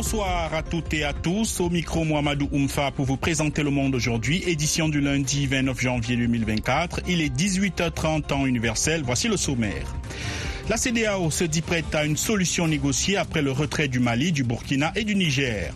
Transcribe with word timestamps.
Bonsoir 0.00 0.54
à 0.54 0.62
toutes 0.62 0.94
et 0.94 1.02
à 1.02 1.12
tous. 1.12 1.58
Au 1.58 1.70
micro, 1.70 2.04
Mohamedou 2.04 2.48
Oumfa 2.52 2.92
pour 2.92 3.04
vous 3.04 3.16
présenter 3.16 3.64
le 3.64 3.70
monde 3.70 3.96
aujourd'hui. 3.96 4.44
Édition 4.46 4.88
du 4.88 5.00
lundi 5.00 5.48
29 5.48 5.80
janvier 5.80 6.16
2024. 6.16 7.00
Il 7.08 7.20
est 7.20 7.34
18h30 7.36 8.22
temps 8.22 8.46
universel. 8.46 9.02
Voici 9.04 9.26
le 9.26 9.36
sommaire. 9.36 9.96
La 10.68 10.76
CDAO 10.76 11.32
se 11.32 11.42
dit 11.42 11.62
prête 11.62 11.92
à 11.96 12.04
une 12.04 12.16
solution 12.16 12.68
négociée 12.68 13.16
après 13.16 13.42
le 13.42 13.50
retrait 13.50 13.88
du 13.88 13.98
Mali, 13.98 14.30
du 14.30 14.44
Burkina 14.44 14.92
et 14.94 15.02
du 15.02 15.16
Niger. 15.16 15.74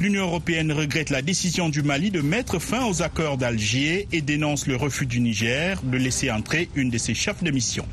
L'Union 0.00 0.22
européenne 0.24 0.72
regrette 0.72 1.10
la 1.10 1.22
décision 1.22 1.68
du 1.68 1.82
Mali 1.82 2.10
de 2.10 2.20
mettre 2.20 2.58
fin 2.58 2.84
aux 2.86 3.02
accords 3.02 3.38
d'Alger 3.38 4.08
et 4.12 4.22
dénonce 4.22 4.66
le 4.66 4.74
refus 4.74 5.06
du 5.06 5.20
Niger 5.20 5.80
de 5.84 5.96
laisser 5.96 6.30
entrer 6.32 6.68
une 6.74 6.90
de 6.90 6.98
ses 6.98 7.14
chefs 7.14 7.44
de 7.44 7.50
mission. 7.52 7.86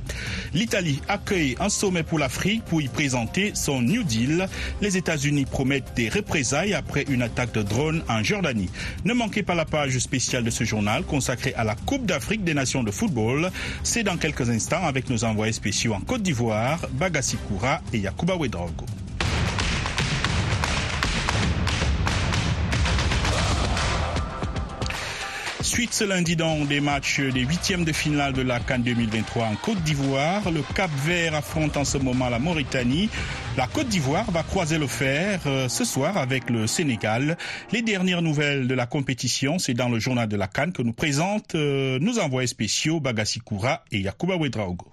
L'Italie 0.54 1.00
accueille 1.08 1.56
un 1.59 1.70
sommet 1.70 2.02
pour 2.04 2.18
l'Afrique 2.18 2.64
pour 2.66 2.82
y 2.82 2.88
présenter 2.88 3.52
son 3.54 3.82
New 3.82 4.04
Deal. 4.04 4.48
Les 4.82 4.98
États-Unis 4.98 5.45
promettent 5.45 5.94
des 5.95 6.09
représailles 6.09 6.73
après 6.73 7.06
une 7.08 7.22
attaque 7.22 7.54
de 7.54 7.62
drone 7.62 8.04
en 8.09 8.23
Jordanie. 8.23 8.70
Ne 9.06 9.14
manquez 9.14 9.44
pas 9.44 9.56
la 9.56 9.66
page 9.66 9.98
spéciale 10.00 10.44
de 10.44 10.50
ce 10.50 10.64
journal 10.64 11.04
consacrée 11.04 11.54
à 11.54 11.64
la 11.64 11.76
Coupe 11.76 12.06
d'Afrique 12.08 12.44
des 12.44 12.56
Nations 12.56 12.84
de 12.84 12.92
football. 12.92 13.52
C'est 13.84 14.04
dans 14.04 14.18
quelques 14.18 14.50
instants 14.50 14.84
avec 14.84 15.09
nos 15.09 15.23
envoyés 15.23 15.54
spéciaux 15.54 15.94
en 15.94 16.02
Côte 16.02 16.23
d'Ivoire 16.23 16.80
Bagassi 16.94 17.38
Koura 17.48 17.81
et 17.94 18.00
Yakuba 18.00 18.36
Wedrogo. 18.38 18.86
Suite 25.64 25.94
ce 25.94 26.04
lundi 26.04 26.36
dans 26.36 26.66
des 26.66 26.82
matchs 26.82 27.20
des 27.20 27.42
huitièmes 27.42 27.86
de 27.86 27.92
finale 27.92 28.34
de 28.34 28.42
la 28.42 28.60
Cannes 28.60 28.82
2023 28.82 29.46
en 29.46 29.56
Côte 29.56 29.82
d'Ivoire. 29.84 30.50
Le 30.50 30.62
Cap 30.74 30.90
Vert 31.06 31.36
affronte 31.36 31.78
en 31.78 31.86
ce 31.86 32.00
moment 32.00 32.30
la 32.30 32.40
Mauritanie. 32.40 33.09
La 33.58 33.68
Côte 33.68 33.88
d'Ivoire 33.88 34.30
va 34.31 34.42
croiser 34.42 34.80
le 34.80 34.88
fer 34.88 35.40
ce 35.70 35.86
soir 35.86 36.18
avec 36.18 36.50
le 36.50 36.66
Sénégal. 36.66 37.38
Les 37.72 37.84
dernières 37.84 38.23
nouvelles 38.23 38.68
de 38.68 38.73
la 38.73 38.88
compétition, 38.88 39.59
c'est 39.59 39.76
dans 39.76 39.90
le 39.90 40.00
journal 40.00 40.28
de 40.28 40.36
la 40.36 40.48
Cannes 40.48 40.73
que 40.73 40.81
nous 40.81 40.94
présentent 40.94 41.53
nos 41.53 42.20
envoyés 42.20 42.48
spéciaux 42.48 43.00
Bagassi 43.00 43.40
Koura 43.40 43.84
et 43.92 44.00
Yakuba 44.00 44.38
Wedraogo. 44.38 44.88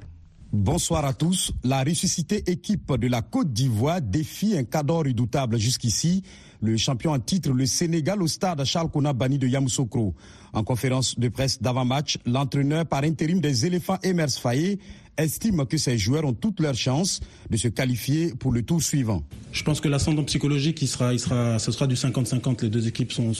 Bonsoir 0.52 1.04
à 1.04 1.12
tous. 1.12 1.52
La 1.64 1.82
ressuscitée 1.82 2.42
équipe 2.50 2.92
de 2.94 3.06
la 3.08 3.22
Côte 3.22 3.52
d'Ivoire 3.52 4.00
défie 4.02 4.56
un 4.56 4.64
cadre 4.64 5.04
redoutable 5.04 5.58
jusqu'ici, 5.58 6.22
le 6.60 6.76
champion 6.76 7.12
en 7.12 7.18
titre, 7.18 7.50
le 7.52 7.66
Sénégal, 7.66 8.22
au 8.22 8.26
stade 8.26 8.64
Charles 8.64 8.90
Bani 9.14 9.38
de 9.38 9.46
Yamoussoukro. 9.46 10.14
En 10.52 10.64
conférence 10.64 11.18
de 11.18 11.28
presse 11.28 11.60
d'avant-match, 11.60 12.18
l'entraîneur 12.26 12.86
par 12.86 13.04
intérim 13.04 13.40
des 13.40 13.66
éléphants, 13.66 13.98
Emers 14.02 14.30
Faye, 14.30 14.78
estime 15.16 15.66
que 15.66 15.76
ces 15.76 15.98
joueurs 15.98 16.24
ont 16.24 16.32
toutes 16.32 16.60
leurs 16.60 16.74
chances 16.74 17.20
de 17.50 17.56
se 17.56 17.68
qualifier 17.68 18.32
pour 18.38 18.52
le 18.52 18.62
tour 18.62 18.82
suivant. 18.82 19.22
Je 19.52 19.62
pense 19.62 19.80
que 19.80 19.88
l'ascendant 19.88 20.24
psychologique, 20.24 20.86
sera, 20.86 21.18
ce 21.58 21.72
sera 21.72 21.86
du 21.86 21.94
50-50. 21.96 22.62
Les 22.62 22.70
deux 22.70 22.86
équipes 22.86 23.12
sont, 23.12 23.32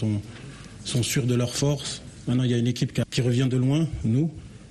sûres 0.85 1.27
de 1.27 1.35
leur 1.35 1.55
force. 1.55 2.03
Maintenant, 2.27 2.45
il 2.45 2.51
y 2.51 2.55
a 2.55 2.59
une 2.59 2.67
équipe 2.67 3.01
qui 3.11 3.21
revient 3.21 3.49
de 3.49 3.57
loin, 3.57 3.87
nous. 4.05 4.31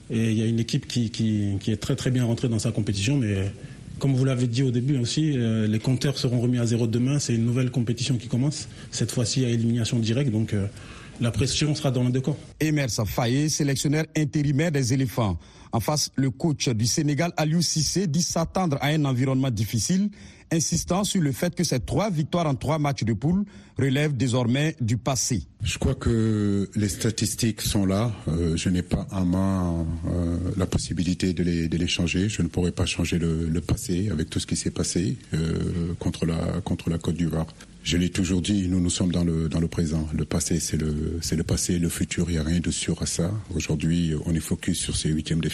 Et 0.10 0.32
il 0.32 0.38
y 0.38 0.42
a 0.42 0.46
une 0.46 0.60
équipe 0.60 0.88
qui, 0.88 1.10
qui, 1.10 1.58
qui, 1.60 1.72
est 1.72 1.78
très 1.78 1.96
très 1.96 2.12
bien 2.12 2.24
rentrée 2.26 2.48
dans 2.48 2.60
sa 2.60 2.72
compétition, 2.72 3.18
mais 3.18 3.52
comme 4.00 4.14
vous 4.16 4.26
l'avez 4.26 4.48
dit 4.48 4.64
au 4.64 4.72
début 4.72 4.98
aussi, 4.98 5.34
euh, 5.38 5.68
les 5.68 5.80
compteurs 5.80 6.18
seront 6.18 6.40
remis 6.40 6.60
à 6.60 6.66
zéro 6.66 6.88
demain. 6.88 7.20
C'est 7.20 7.34
une 7.36 7.46
nouvelle 7.46 7.72
compétition 7.72 8.18
qui 8.18 8.28
commence, 8.28 8.68
cette 8.92 9.12
fois-ci 9.12 9.46
à 9.46 9.50
élimination 9.50 10.00
directe, 10.00 10.32
donc 10.32 10.54
euh, 10.54 10.68
la 11.20 11.32
pression 11.32 11.74
sera 11.74 11.92
dans 11.92 12.04
les 12.04 12.12
deux 12.12 12.22
camps. 12.22 12.38
Sélectionneur 13.50 14.06
intérimaire 14.16 14.72
des 14.72 14.94
éléphants. 14.94 15.38
En 15.72 15.80
face, 15.80 16.12
le 16.16 16.30
coach 16.32 16.70
du 16.70 16.86
Sénégal, 16.86 17.32
Aliou 17.38 17.62
Cissé, 17.62 18.08
dit 18.08 18.22
s'attendre 18.22 18.78
à 18.82 18.88
un 18.88 19.06
environnement 19.06 19.52
difficile, 19.52 20.10
insistant 20.52 21.04
sur 21.04 21.22
le 21.22 21.32
fait 21.32 21.56
que 21.56 21.64
ces 21.64 21.80
trois 21.80 22.10
victoires 22.10 22.48
en 22.48 22.56
trois 22.56 22.80
matchs 22.80 23.04
de 23.04 23.14
poule 23.14 23.44
relèvent 23.78 24.16
désormais 24.16 24.76
du 24.82 24.98
passé. 24.98 25.44
Je 25.64 25.78
crois 25.78 25.96
que 25.96 26.70
les 26.76 26.90
statistiques 26.90 27.62
sont 27.62 27.86
là. 27.86 28.12
Euh, 28.28 28.56
je 28.56 28.70
n'ai 28.70 28.82
pas 28.82 29.08
en 29.12 29.26
main 29.26 29.86
euh, 30.08 30.38
la 30.56 30.66
possibilité 30.66 31.34
de 31.34 31.44
les, 31.44 31.88
changer. 31.88 32.30
Je 32.30 32.42
ne 32.42 32.48
pourrais 32.48 32.72
pas 32.72 32.86
changer 32.86 33.18
le, 33.20 33.62
passé 33.62 34.10
avec 34.12 34.30
tout 34.30 34.40
ce 34.40 34.48
qui 34.48 34.56
s'est 34.56 34.72
passé 34.72 35.18
euh, 35.34 35.94
contre 36.00 36.26
la 36.26 36.62
contre 36.64 36.90
la 36.90 36.98
Côte 36.98 37.16
d'Ivoire. 37.16 37.48
Je 37.84 37.98
l'ai 37.98 38.10
toujours 38.10 38.42
dit, 38.42 38.68
nous 38.68 38.80
nous 38.82 38.90
sommes 38.90 39.12
dans 39.12 39.24
le 39.24 39.48
dans 39.50 39.60
le 39.60 39.68
présent. 39.68 40.08
Le 40.14 40.26
passé, 40.26 40.60
c'est 40.60 40.78
le 40.78 41.20
le 41.32 41.44
passé, 41.44 41.80
le 41.80 41.90
futur. 41.90 42.26
Il 42.30 42.34
n'y 42.34 42.40
a 42.40 42.44
rien 42.44 42.60
de 42.60 42.72
sûr 42.72 43.02
à 43.02 43.06
ça. 43.06 43.32
Aujourd'hui, 43.56 44.14
on 44.26 44.34
est 44.34 44.40
focus 44.40 44.80
sur 44.80 44.96
ces 44.96 45.10
huitièmes 45.10 45.42
de 45.42 45.50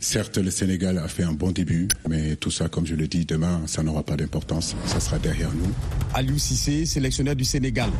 Certes, 0.00 0.38
le 0.38 0.50
Sénégal 0.50 0.98
a 0.98 1.08
fait 1.08 1.22
un 1.24 1.32
bon 1.32 1.50
début, 1.50 1.88
mais 2.08 2.36
tout 2.36 2.50
ça, 2.50 2.68
comme 2.68 2.86
je 2.86 2.94
le 2.94 3.08
dis, 3.08 3.24
demain, 3.24 3.62
ça 3.66 3.82
n'aura 3.82 4.02
pas 4.02 4.16
d'importance. 4.16 4.76
Ça 4.86 5.00
sera 5.00 5.18
derrière 5.18 5.52
nous. 5.52 5.72
Aliou 6.14 6.38
Cissé, 6.38 6.86
sélectionneur 6.86 7.36
du 7.36 7.44
Sénégal. 7.44 7.90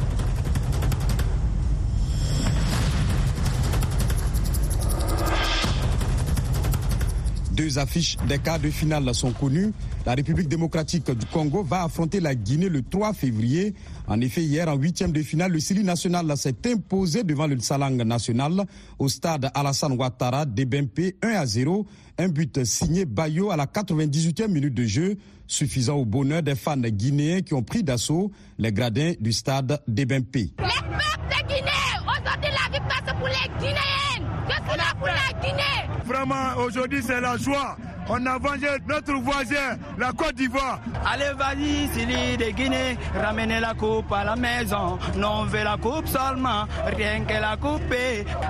Deux 7.53 7.79
affiches 7.79 8.17
des 8.29 8.39
quarts 8.39 8.59
de 8.59 8.71
finale 8.71 9.15
sont 9.15 9.33
connues. 9.33 9.73
La 10.07 10.15
République 10.15 10.49
démocratique 10.49 11.11
du 11.11 11.27
Congo 11.27 11.63
va 11.63 11.83
affronter 11.85 12.19
la 12.19 12.35
Guinée 12.35 12.71
le 12.71 12.83
3 12.83 13.13
février. 13.13 13.75
En 14.09 14.21
effet, 14.23 14.43
hier, 14.43 14.69
en 14.69 14.77
huitième 14.77 15.13
de 15.13 15.23
finale, 15.23 15.53
le 15.53 15.61
Sili 15.61 15.85
national 15.85 16.35
s'est 16.37 16.57
imposé 16.67 17.25
devant 17.25 17.47
le 17.47 17.59
Salang 17.61 17.95
national 18.03 18.65
au 18.99 19.09
stade 19.09 19.51
Alassane 19.53 19.93
Ouattara 19.93 20.47
d'Ebempe 20.47 21.13
1 21.23 21.29
à 21.29 21.45
0. 21.45 21.87
Un 22.19 22.29
but 22.29 22.65
signé 22.65 23.05
Bayo 23.05 23.51
à 23.51 23.57
la 23.57 23.67
98e 23.67 24.49
minute 24.49 24.75
de 24.75 24.85
jeu, 24.85 25.17
suffisant 25.47 25.97
au 25.97 26.07
bonheur 26.07 26.43
des 26.43 26.55
fans 26.55 26.77
guinéens 26.79 27.43
qui 27.43 27.53
ont 27.53 27.63
pris 27.63 27.83
d'assaut 27.83 28.33
les 28.59 28.73
gradins 28.73 29.13
du 29.21 29.33
stade 29.33 29.79
d'Ebempe. 29.87 30.35
Les 30.37 30.47
peuples 30.57 31.65
de 31.65 31.82
victoire 32.73 33.01
c'est 33.07 33.15
pour 33.17 33.29
les 33.29 33.49
Guinéens, 33.61 34.29
c'est 34.49 34.77
là 34.77 34.85
pour 34.99 35.09
la 35.09 35.41
Guinée. 35.41 35.89
Vraiment, 36.05 36.57
aujourd'hui 36.65 37.03
c'est 37.03 37.21
la 37.21 37.37
joie. 37.37 37.77
On 38.09 38.27
a 38.27 38.37
vengé 38.37 38.67
notre 38.89 39.13
voisin, 39.15 39.79
la 39.97 40.11
Côte 40.11 40.35
d'Ivoire. 40.35 40.81
Allez, 41.07 41.33
vas-y, 41.39 41.89
Sili 41.95 42.37
de 42.37 42.51
Guinée, 42.51 42.99
ramenez 43.15 43.61
la 43.61 43.75
coupe 43.75 44.13
à 44.13 44.25
la 44.25 44.35
maison. 44.35 44.99
Non, 45.17 45.43
on 45.43 45.45
veut 45.45 45.63
la 45.63 45.77
coupe 45.77 46.09
seulement, 46.09 46.65
rien 46.85 47.25
que 47.25 47.35
la 47.41 47.57
coupe. 47.57 47.81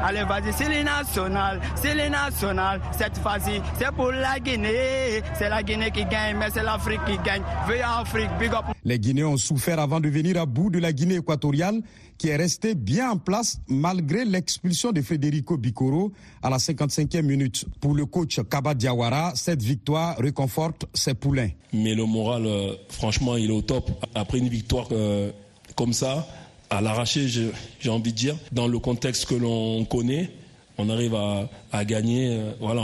Allez, 0.02 0.24
vas-y, 0.24 0.52
Sili 0.54 0.82
national, 0.82 1.60
Sili 1.74 2.08
national. 2.08 2.80
Cette 2.92 3.18
fois-ci, 3.18 3.60
c'est 3.78 3.92
pour 3.92 4.10
la 4.10 4.38
Guinée. 4.40 5.22
C'est 5.34 5.50
la 5.50 5.62
Guinée 5.62 5.90
qui 5.90 6.06
gagne, 6.06 6.36
mais 6.38 6.48
c'est 6.50 6.62
l'Afrique 6.62 7.04
qui 7.04 7.18
gagne. 7.18 7.42
Veuillez 7.66 7.82
Afrique, 7.82 8.30
big 8.40 8.54
up. 8.54 8.64
Les 8.84 8.98
Guinéens 8.98 9.28
ont 9.28 9.36
souffert 9.36 9.78
avant 9.78 10.00
de 10.00 10.08
venir 10.08 10.40
à 10.40 10.46
bout 10.46 10.70
de 10.70 10.78
la 10.78 10.92
Guinée 10.92 11.16
équatoriale, 11.16 11.80
qui 12.18 12.28
est 12.28 12.36
restée 12.36 12.74
bien 12.74 13.12
en 13.12 13.16
place 13.16 13.60
malgré 13.68 14.24
l'expulsion 14.24 14.92
de 14.92 15.02
Federico 15.02 15.56
Bicoro 15.56 16.12
à 16.42 16.50
la 16.50 16.56
55e 16.56 17.22
minute. 17.22 17.64
Pour 17.80 17.94
le 17.94 18.06
coach 18.06 18.40
Kaba 18.50 18.74
Diawara, 18.74 19.32
cette 19.36 19.62
victoire 19.62 20.16
réconforte 20.18 20.86
ses 20.94 21.14
poulains. 21.14 21.50
Mais 21.72 21.94
le 21.94 22.04
moral, 22.06 22.46
euh, 22.46 22.74
franchement, 22.88 23.36
il 23.36 23.50
est 23.50 23.52
au 23.52 23.62
top. 23.62 23.90
Après 24.14 24.38
une 24.38 24.48
victoire 24.48 24.88
euh, 24.92 25.30
comme 25.76 25.92
ça, 25.92 26.26
à 26.68 26.80
l'arraché, 26.80 27.28
j'ai 27.28 27.90
envie 27.90 28.12
de 28.12 28.16
dire, 28.16 28.36
dans 28.50 28.66
le 28.66 28.78
contexte 28.78 29.26
que 29.26 29.34
l'on 29.34 29.84
connaît, 29.84 30.30
on 30.78 30.88
arrive 30.88 31.14
à, 31.14 31.84
gagner. 31.84 32.28
Euh, 32.30 32.52
voilà, 32.60 32.82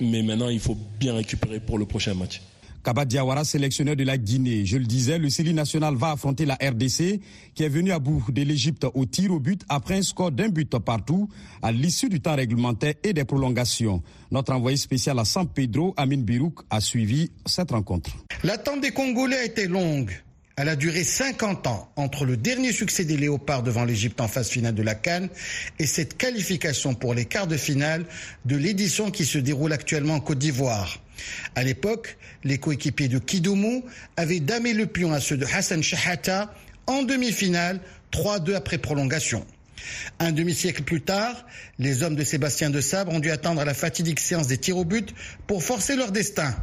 mais 0.00 0.22
maintenant, 0.22 0.48
il 0.48 0.60
faut 0.60 0.76
bien 0.98 1.14
récupérer 1.14 1.60
pour 1.60 1.78
le 1.78 1.86
prochain 1.86 2.14
match. 2.14 2.42
Kaba 2.84 3.04
Diawara, 3.04 3.44
sélectionneur 3.44 3.96
de 3.96 4.04
la 4.04 4.16
Guinée. 4.18 4.64
Je 4.64 4.76
le 4.76 4.84
disais, 4.84 5.18
le 5.18 5.30
Sili 5.30 5.52
national 5.52 5.94
va 5.96 6.12
affronter 6.12 6.44
la 6.44 6.54
RDC 6.54 7.20
qui 7.54 7.62
est 7.62 7.68
venue 7.68 7.92
à 7.92 7.98
bout 7.98 8.24
de 8.30 8.42
l'Égypte 8.42 8.86
au 8.94 9.04
tir 9.04 9.32
au 9.32 9.40
but 9.40 9.62
après 9.68 9.96
un 9.96 10.02
score 10.02 10.30
d'un 10.30 10.48
but 10.48 10.78
partout 10.78 11.28
à 11.62 11.72
l'issue 11.72 12.08
du 12.08 12.20
temps 12.20 12.36
réglementaire 12.36 12.94
et 13.02 13.12
des 13.12 13.24
prolongations. 13.24 14.02
Notre 14.30 14.52
envoyé 14.52 14.76
spécial 14.76 15.18
à 15.18 15.24
San 15.24 15.46
Pedro, 15.46 15.94
Amin 15.96 16.18
Birouk, 16.18 16.60
a 16.70 16.80
suivi 16.80 17.30
cette 17.46 17.70
rencontre. 17.70 18.10
L'attente 18.44 18.80
des 18.80 18.90
Congolais 18.90 19.38
a 19.38 19.44
été 19.44 19.66
longue. 19.66 20.12
Elle 20.60 20.68
a 20.68 20.74
duré 20.74 21.04
50 21.04 21.68
ans 21.68 21.88
entre 21.94 22.24
le 22.24 22.36
dernier 22.36 22.72
succès 22.72 23.04
des 23.04 23.16
Léopards 23.16 23.62
devant 23.62 23.84
l'Égypte 23.84 24.20
en 24.20 24.26
phase 24.26 24.48
finale 24.48 24.74
de 24.74 24.82
la 24.82 24.96
Cannes 24.96 25.28
et 25.78 25.86
cette 25.86 26.16
qualification 26.16 26.94
pour 26.94 27.14
les 27.14 27.26
quarts 27.26 27.46
de 27.46 27.56
finale 27.56 28.04
de 28.44 28.56
l'édition 28.56 29.12
qui 29.12 29.24
se 29.24 29.38
déroule 29.38 29.72
actuellement 29.72 30.14
en 30.14 30.20
Côte 30.20 30.38
d'Ivoire. 30.38 30.98
À 31.54 31.62
l'époque, 31.62 32.16
les 32.44 32.58
coéquipiers 32.58 33.08
de 33.08 33.18
Kidoumou 33.18 33.84
avaient 34.16 34.40
damé 34.40 34.72
le 34.72 34.86
pion 34.86 35.12
à 35.12 35.20
ceux 35.20 35.36
de 35.36 35.46
Hassan 35.46 35.82
Shahata 35.82 36.54
en 36.86 37.02
demi-finale, 37.02 37.80
3-2 38.12 38.54
après 38.54 38.78
prolongation. 38.78 39.44
Un 40.18 40.32
demi-siècle 40.32 40.82
plus 40.82 41.00
tard, 41.00 41.46
les 41.78 42.02
hommes 42.02 42.16
de 42.16 42.24
Sébastien 42.24 42.70
de 42.70 42.80
Sabre 42.80 43.12
ont 43.12 43.20
dû 43.20 43.30
attendre 43.30 43.64
la 43.64 43.74
fatidique 43.74 44.20
séance 44.20 44.46
des 44.46 44.58
tirs 44.58 44.76
au 44.76 44.84
but 44.84 45.14
pour 45.46 45.62
forcer 45.62 45.96
leur 45.96 46.12
destin. 46.12 46.54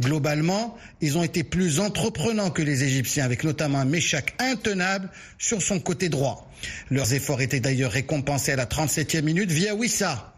Globalement, 0.00 0.76
ils 1.00 1.16
ont 1.16 1.22
été 1.22 1.44
plus 1.44 1.80
entreprenants 1.80 2.50
que 2.50 2.62
les 2.62 2.84
Égyptiens, 2.84 3.24
avec 3.24 3.44
notamment 3.44 3.78
un 3.78 3.84
Méchac 3.84 4.34
intenable 4.38 5.10
sur 5.38 5.62
son 5.62 5.80
côté 5.80 6.08
droit. 6.08 6.50
Leurs 6.90 7.14
efforts 7.14 7.40
étaient 7.40 7.60
d'ailleurs 7.60 7.92
récompensés 7.92 8.52
à 8.52 8.56
la 8.56 8.66
37e 8.66 9.22
minute 9.22 9.50
via 9.50 9.74
Wissa. 9.74 10.34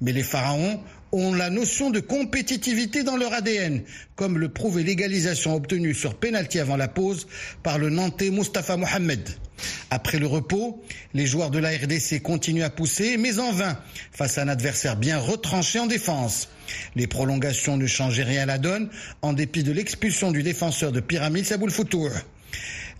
Mais 0.00 0.12
les 0.12 0.22
Pharaons 0.22 0.80
ont 1.12 1.32
la 1.32 1.50
notion 1.50 1.90
de 1.90 2.00
compétitivité 2.00 3.02
dans 3.02 3.16
leur 3.16 3.32
ADN, 3.32 3.82
comme 4.16 4.38
le 4.38 4.48
prouve 4.48 4.80
l'égalisation 4.80 5.54
obtenue 5.54 5.94
sur 5.94 6.14
pénalty 6.14 6.58
avant 6.58 6.76
la 6.76 6.88
pause 6.88 7.26
par 7.62 7.78
le 7.78 7.90
Nantais 7.90 8.30
Mustafa 8.30 8.76
Mohamed. 8.76 9.28
Après 9.90 10.18
le 10.18 10.26
repos, 10.26 10.82
les 11.14 11.26
joueurs 11.26 11.50
de 11.50 11.58
la 11.58 11.70
RDC 11.70 12.22
continuent 12.22 12.62
à 12.62 12.70
pousser, 12.70 13.16
mais 13.16 13.38
en 13.38 13.52
vain, 13.52 13.78
face 14.12 14.38
à 14.38 14.42
un 14.42 14.48
adversaire 14.48 14.96
bien 14.96 15.18
retranché 15.18 15.78
en 15.78 15.86
défense. 15.86 16.48
Les 16.94 17.06
prolongations 17.06 17.76
ne 17.76 17.86
changeaient 17.86 18.24
rien 18.24 18.42
à 18.42 18.46
la 18.46 18.58
donne, 18.58 18.90
en 19.22 19.32
dépit 19.32 19.62
de 19.62 19.72
l'expulsion 19.72 20.30
du 20.30 20.42
défenseur 20.42 20.92
de 20.92 21.00
Pyramide 21.00 21.46
Saboul 21.46 21.70
Foutour. 21.70 22.10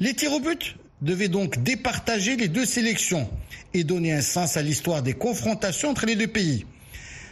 Les 0.01 0.15
tirs 0.15 0.33
au 0.33 0.41
but 0.41 0.77
devaient 1.03 1.29
donc 1.29 1.63
départager 1.63 2.37
les 2.37 2.49
deux 2.49 2.67
sélections 2.67 3.29
et 3.75 3.85
donner 3.85 4.13
un 4.13 4.23
sens 4.23 4.57
à 4.57 4.63
l'histoire 4.63 5.03
des 5.03 5.15
confrontations 5.15 5.91
entre 5.91 6.07
les 6.07 6.17
deux 6.17 6.27
pays. 6.27 6.65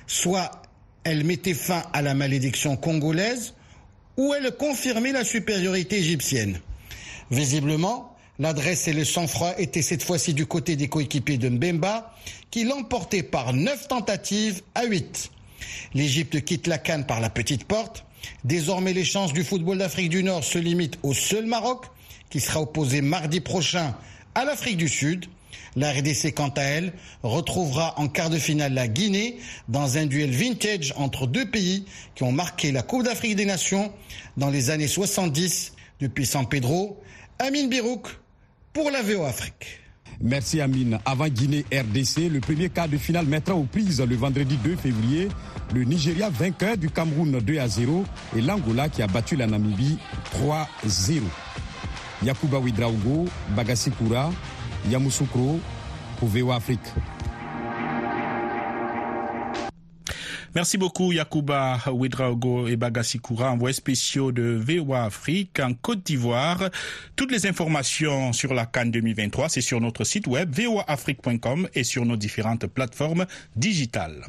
Soit 0.06 0.62
elle 1.06 1.22
mettait 1.22 1.54
fin 1.54 1.84
à 1.92 2.02
la 2.02 2.14
malédiction 2.14 2.76
congolaise, 2.76 3.54
ou 4.16 4.34
elle 4.34 4.50
confirmait 4.56 5.12
la 5.12 5.24
supériorité 5.24 5.98
égyptienne. 5.98 6.58
Visiblement, 7.30 8.16
l'adresse 8.40 8.88
et 8.88 8.92
le 8.92 9.04
sang-froid 9.04 9.52
étaient 9.56 9.82
cette 9.82 10.02
fois-ci 10.02 10.34
du 10.34 10.46
côté 10.46 10.74
des 10.74 10.88
coéquipiers 10.88 11.38
de 11.38 11.48
Mbemba, 11.48 12.12
qui 12.50 12.64
l'emportaient 12.64 13.22
par 13.22 13.52
neuf 13.52 13.86
tentatives 13.86 14.62
à 14.74 14.84
huit. 14.84 15.30
L'Égypte 15.94 16.44
quitte 16.44 16.66
la 16.66 16.78
Cannes 16.78 17.06
par 17.06 17.20
la 17.20 17.30
petite 17.30 17.64
porte. 17.64 18.04
Désormais, 18.42 18.92
les 18.92 19.04
chances 19.04 19.32
du 19.32 19.44
football 19.44 19.78
d'Afrique 19.78 20.08
du 20.08 20.24
Nord 20.24 20.42
se 20.42 20.58
limitent 20.58 20.98
au 21.04 21.14
seul 21.14 21.46
Maroc, 21.46 21.86
qui 22.30 22.40
sera 22.40 22.60
opposé 22.60 23.00
mardi 23.00 23.40
prochain 23.40 23.94
à 24.34 24.44
l'Afrique 24.44 24.76
du 24.76 24.88
Sud. 24.88 25.26
La 25.76 25.92
RDC, 25.92 26.32
quant 26.34 26.48
à 26.56 26.62
elle, 26.62 26.92
retrouvera 27.22 27.98
en 28.00 28.08
quart 28.08 28.30
de 28.30 28.38
finale 28.38 28.72
la 28.72 28.88
Guinée 28.88 29.36
dans 29.68 29.98
un 29.98 30.06
duel 30.06 30.30
vintage 30.30 30.94
entre 30.96 31.26
deux 31.26 31.50
pays 31.50 31.84
qui 32.14 32.22
ont 32.22 32.32
marqué 32.32 32.72
la 32.72 32.82
Coupe 32.82 33.02
d'Afrique 33.04 33.36
des 33.36 33.44
Nations 33.44 33.92
dans 34.38 34.48
les 34.48 34.70
années 34.70 34.88
70 34.88 35.74
depuis 36.00 36.24
San 36.24 36.48
Pedro. 36.48 36.98
Amine 37.38 37.68
Birouk 37.68 38.08
pour 38.72 38.90
la 38.90 39.02
VO 39.02 39.24
Afrique. 39.24 39.80
Merci 40.20 40.62
Amine. 40.62 40.98
Avant 41.04 41.28
Guinée-RDC, 41.28 42.30
le 42.32 42.40
premier 42.40 42.70
quart 42.70 42.88
de 42.88 42.96
finale 42.96 43.26
mettra 43.26 43.54
aux 43.54 43.64
prises 43.64 44.00
le 44.00 44.16
vendredi 44.16 44.56
2 44.64 44.76
février 44.76 45.28
le 45.74 45.84
Nigeria 45.84 46.30
vainqueur 46.30 46.76
du 46.76 46.88
Cameroun 46.88 47.38
2 47.38 47.58
à 47.58 47.68
0 47.68 48.04
et 48.36 48.40
l'Angola 48.40 48.88
qui 48.88 49.02
a 49.02 49.06
battu 49.06 49.36
la 49.36 49.46
Namibie 49.46 49.98
3 50.30 50.68
0. 50.86 51.26
Yakuba 52.22 52.58
Widraugo, 52.58 53.26
Bagassi 53.54 53.90
Koura, 53.90 54.30
Yamoussoukro 54.90 55.60
pour 56.18 56.28
VO 56.28 56.52
Afrique. 56.52 56.80
Merci 60.56 60.78
beaucoup 60.78 61.12
Yakuba 61.12 61.78
Ouedraogo 61.92 62.66
et 62.66 62.76
Bagassi 62.76 63.18
Koura, 63.18 63.50
envoyés 63.50 63.74
spéciaux 63.74 64.32
de 64.32 64.58
VOA 64.58 65.04
Afrique 65.04 65.60
en 65.60 65.74
Côte 65.74 66.02
d'Ivoire. 66.02 66.70
Toutes 67.14 67.30
les 67.30 67.46
informations 67.46 68.32
sur 68.32 68.54
la 68.54 68.64
Cannes 68.64 68.90
2023, 68.90 69.50
c'est 69.50 69.60
sur 69.60 69.82
notre 69.82 70.04
site 70.04 70.26
web 70.26 70.50
voaafrique.com 70.58 71.68
et 71.74 71.84
sur 71.84 72.06
nos 72.06 72.16
différentes 72.16 72.66
plateformes 72.68 73.26
digitales. 73.54 74.24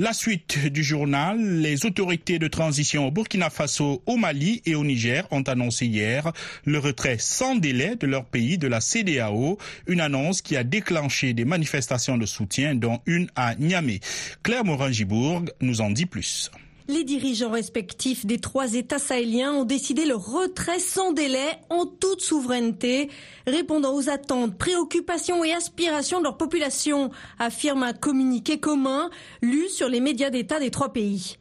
La 0.00 0.14
suite 0.14 0.58
du 0.72 0.82
journal, 0.82 1.38
les 1.60 1.84
autorités 1.84 2.38
de 2.38 2.48
transition 2.48 3.06
au 3.06 3.10
Burkina 3.10 3.50
Faso, 3.50 4.02
au 4.06 4.16
Mali 4.16 4.62
et 4.64 4.74
au 4.74 4.82
Niger 4.82 5.26
ont 5.30 5.42
annoncé 5.42 5.84
hier 5.84 6.32
le 6.64 6.78
retrait 6.78 7.18
sans 7.18 7.54
délai 7.54 7.96
de 7.96 8.06
leur 8.06 8.24
pays 8.24 8.56
de 8.56 8.66
la 8.66 8.80
CDAO, 8.80 9.58
une 9.86 10.00
annonce 10.00 10.40
qui 10.40 10.56
a 10.56 10.64
déclenché 10.64 11.34
des 11.34 11.44
manifestations 11.44 12.16
de 12.16 12.24
soutien 12.24 12.74
dont 12.74 13.02
une 13.04 13.28
à 13.36 13.54
Niamey. 13.56 14.00
Claire 14.42 14.64
Morin-Gibourg 14.64 15.42
nous 15.60 15.82
en 15.82 15.90
dit 15.90 16.06
plus. 16.06 16.50
Les 16.88 17.04
dirigeants 17.04 17.50
respectifs 17.50 18.26
des 18.26 18.38
trois 18.38 18.74
États 18.74 18.98
sahéliens 18.98 19.52
ont 19.52 19.64
décidé 19.64 20.04
le 20.04 20.16
retrait 20.16 20.80
sans 20.80 21.12
délai 21.12 21.46
en 21.68 21.86
toute 21.86 22.20
souveraineté, 22.20 23.10
répondant 23.46 23.94
aux 23.94 24.08
attentes, 24.08 24.56
préoccupations 24.56 25.44
et 25.44 25.52
aspirations 25.52 26.18
de 26.18 26.24
leur 26.24 26.36
population, 26.36 27.10
affirme 27.38 27.82
un 27.82 27.92
communiqué 27.92 28.58
commun 28.58 29.10
lu 29.42 29.68
sur 29.68 29.88
les 29.88 30.00
médias 30.00 30.30
d'État 30.30 30.58
des 30.58 30.70
trois 30.70 30.92
pays. 30.92 31.36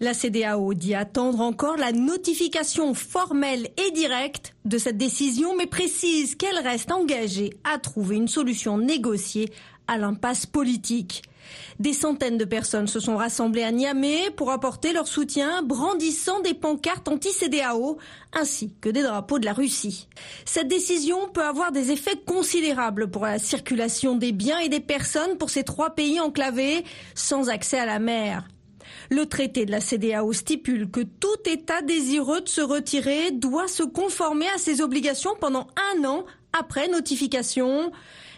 La 0.00 0.14
CDAO 0.14 0.74
dit 0.74 0.94
attendre 0.94 1.40
encore 1.40 1.76
la 1.76 1.92
notification 1.92 2.94
formelle 2.94 3.68
et 3.76 3.90
directe 3.92 4.54
de 4.64 4.78
cette 4.78 4.98
décision, 4.98 5.56
mais 5.56 5.66
précise 5.66 6.34
qu'elle 6.34 6.58
reste 6.58 6.92
engagée 6.92 7.50
à 7.64 7.78
trouver 7.78 8.16
une 8.16 8.28
solution 8.28 8.78
négociée 8.78 9.50
à 9.86 9.98
l'impasse 9.98 10.46
politique. 10.46 11.22
Des 11.80 11.92
centaines 11.92 12.38
de 12.38 12.44
personnes 12.44 12.86
se 12.86 13.00
sont 13.00 13.16
rassemblées 13.16 13.62
à 13.62 13.72
Niamey 13.72 14.30
pour 14.36 14.50
apporter 14.50 14.92
leur 14.92 15.08
soutien, 15.08 15.62
brandissant 15.62 16.40
des 16.40 16.54
pancartes 16.54 17.08
anti-CDAO 17.08 17.98
ainsi 18.32 18.72
que 18.80 18.88
des 18.88 19.02
drapeaux 19.02 19.38
de 19.38 19.44
la 19.44 19.52
Russie. 19.52 20.08
Cette 20.44 20.68
décision 20.68 21.28
peut 21.28 21.44
avoir 21.44 21.72
des 21.72 21.90
effets 21.90 22.20
considérables 22.24 23.10
pour 23.10 23.24
la 23.24 23.38
circulation 23.38 24.16
des 24.16 24.32
biens 24.32 24.58
et 24.58 24.68
des 24.68 24.80
personnes 24.80 25.36
pour 25.38 25.50
ces 25.50 25.64
trois 25.64 25.90
pays 25.90 26.20
enclavés 26.20 26.84
sans 27.14 27.48
accès 27.48 27.78
à 27.78 27.86
la 27.86 27.98
mer. 27.98 28.48
Le 29.10 29.26
traité 29.26 29.66
de 29.66 29.70
la 29.70 29.80
CDAO 29.80 30.32
stipule 30.32 30.90
que 30.90 31.00
tout 31.00 31.28
État 31.46 31.82
désireux 31.82 32.40
de 32.40 32.48
se 32.48 32.60
retirer 32.60 33.30
doit 33.32 33.68
se 33.68 33.82
conformer 33.82 34.46
à 34.54 34.58
ses 34.58 34.80
obligations 34.80 35.34
pendant 35.40 35.66
un 35.96 36.04
an 36.04 36.24
après 36.58 36.88
notification. 36.88 37.92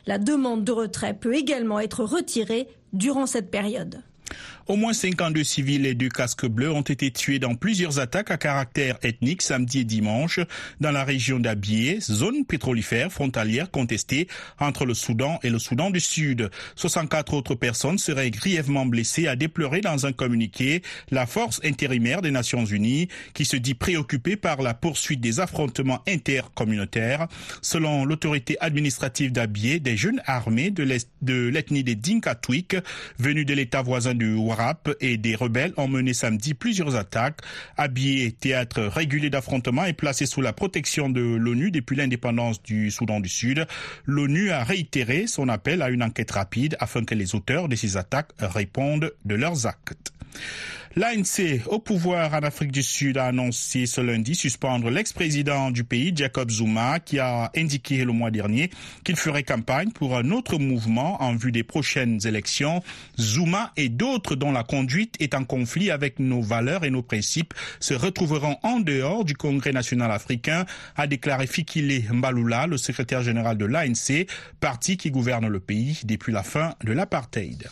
La 0.07 0.19
demande 0.19 0.65
de 0.65 0.73
retrait 0.73 1.15
peut 1.15 1.35
également 1.35 1.81
être 1.81 2.05
retirée 2.05 2.69
durant 2.93 3.27
cette 3.27 3.51
période. 3.51 4.03
Au 4.69 4.75
moins 4.75 4.93
52 4.93 5.45
civils 5.45 5.87
et 5.87 5.95
deux 5.95 6.09
casques 6.09 6.47
bleus 6.47 6.73
ont 6.73 6.81
été 6.81 7.13
tués 7.13 7.39
dans 7.39 7.55
plusieurs 7.55 8.01
attaques 8.01 8.33
à 8.33 8.37
caractère 8.37 8.99
ethnique 9.05 9.43
samedi 9.43 9.81
et 9.81 9.85
dimanche 9.85 10.41
dans 10.81 10.91
la 10.91 11.05
région 11.05 11.39
d'Abié, 11.39 12.01
zone 12.01 12.45
pétrolifère 12.45 13.13
frontalière 13.13 13.71
contestée 13.71 14.27
entre 14.59 14.85
le 14.85 14.95
Soudan 14.95 15.39
et 15.45 15.51
le 15.51 15.61
Soudan 15.61 15.91
du 15.91 16.01
Sud. 16.01 16.51
64 16.75 17.35
autres 17.35 17.55
personnes 17.55 17.99
seraient 17.99 18.33
grièvement 18.33 18.87
blessées, 18.87 19.29
a 19.29 19.37
déploré 19.37 19.83
dans 19.83 20.05
un 20.05 20.11
communiqué 20.11 20.83
la 21.13 21.27
force 21.27 21.61
intérimaire 21.63 22.21
des 22.21 22.33
Nations 22.33 22.65
Unies 22.65 23.07
qui 23.35 23.45
se 23.45 23.57
dit 23.57 23.75
préoccupée 23.75 24.35
par 24.35 24.63
la 24.63 24.75
poursuite 24.75 25.21
des 25.21 25.39
affrontements 25.39 26.03
intercommunautaires. 26.09 27.29
Selon 27.63 28.05
l'autorité 28.05 28.57
administrative 28.59 29.31
d'Abié, 29.31 29.79
des 29.79 29.97
jeunes 29.97 30.21
armés 30.27 30.73
de 30.73 30.83
l'ethnie 30.83 31.85
des 31.85 31.95
Dinkatwik 31.95 32.79
venus 33.21 33.47
de 33.47 33.55
l'état 33.55 33.83
voisin 33.83 34.15
du 34.15 34.35
et 35.01 35.17
des 35.17 35.35
rebelles 35.35 35.73
ont 35.77 35.89
mené 35.89 36.15
samedi 36.15 36.55
plusieurs 36.55 36.97
attaques. 36.97 37.41
Habillé 37.77 38.33
théâtre 38.33 38.83
régulier 38.83 39.31
d'affrontements 39.31 39.85
et 39.85 39.93
placé 39.93 40.27
sous 40.27 40.41
la 40.41 40.53
protection 40.53 41.09
de 41.09 41.21
l'ONU 41.21 41.71
depuis 41.71 41.97
l'indépendance 41.97 42.63
du 42.63 42.91
Soudan 42.91 43.21
du 43.21 43.29
Sud, 43.29 43.67
l'ONU 44.05 44.51
a 44.51 44.65
réitéré 44.65 45.27
son 45.27 45.49
appel 45.49 45.83
à 45.83 45.91
une 45.91 46.03
enquête 46.03 46.31
rapide 46.31 46.77
afin 46.81 47.05
que 47.05 47.15
les 47.15 47.35
auteurs 47.35 47.69
de 47.69 47.77
ces 47.77 47.97
attaques 47.97 48.33
répondent 48.39 49.13
de 49.25 49.35
leurs 49.35 49.67
actes. 49.67 50.16
L'ANC, 50.99 51.61
au 51.67 51.79
pouvoir 51.79 52.33
en 52.33 52.39
Afrique 52.39 52.73
du 52.73 52.83
Sud, 52.83 53.19
a 53.19 53.27
annoncé 53.27 53.85
ce 53.85 54.01
lundi 54.01 54.35
suspendre 54.35 54.89
l'ex-président 54.89 55.71
du 55.71 55.85
pays, 55.85 56.11
Jacob 56.17 56.51
Zuma, 56.51 57.01
qui 57.01 57.19
a 57.19 57.51
indiqué 57.55 58.03
le 58.03 58.13
mois 58.13 58.31
dernier 58.31 58.71
qu'il 59.05 59.17
ferait 59.17 59.43
campagne 59.43 59.91
pour 59.91 60.17
un 60.17 60.31
autre 60.31 60.57
mouvement 60.57 61.23
en 61.23 61.37
vue 61.37 61.53
des 61.53 61.65
prochaines 61.65 62.27
élections. 62.27 62.83
Zuma 63.21 63.73
et 63.77 63.91
d'autres 63.91 64.37
dont 64.37 64.53
la 64.53 64.63
conduite 64.63 65.17
est 65.21 65.35
en 65.35 65.45
conflit 65.45 65.91
avec 65.91 66.19
nos 66.19 66.41
valeurs 66.41 66.83
et 66.83 66.91
nos 66.91 67.03
principes 67.03 67.53
se 67.79 67.93
retrouveront 67.93 68.57
en 68.63 68.81
dehors 68.81 69.27
du 69.27 69.35
Congrès 69.35 69.73
national 69.73 70.11
africain, 70.11 70.65
a 70.97 71.07
déclaré 71.07 71.47
Fikile 71.47 72.05
Mbalula, 72.11 72.69
le 72.69 72.79
secrétaire 72.79 73.23
général 73.23 73.59
de 73.59 73.67
l'ANC, 73.67 74.27
parti 74.61 74.97
qui 74.97 75.11
gouverne 75.11 75.47
le 75.47 75.61
pays 75.61 76.01
depuis 76.05 76.33
la 76.33 76.43
fin 76.43 76.75
de 76.83 76.95
l'apartheid. 76.95 77.69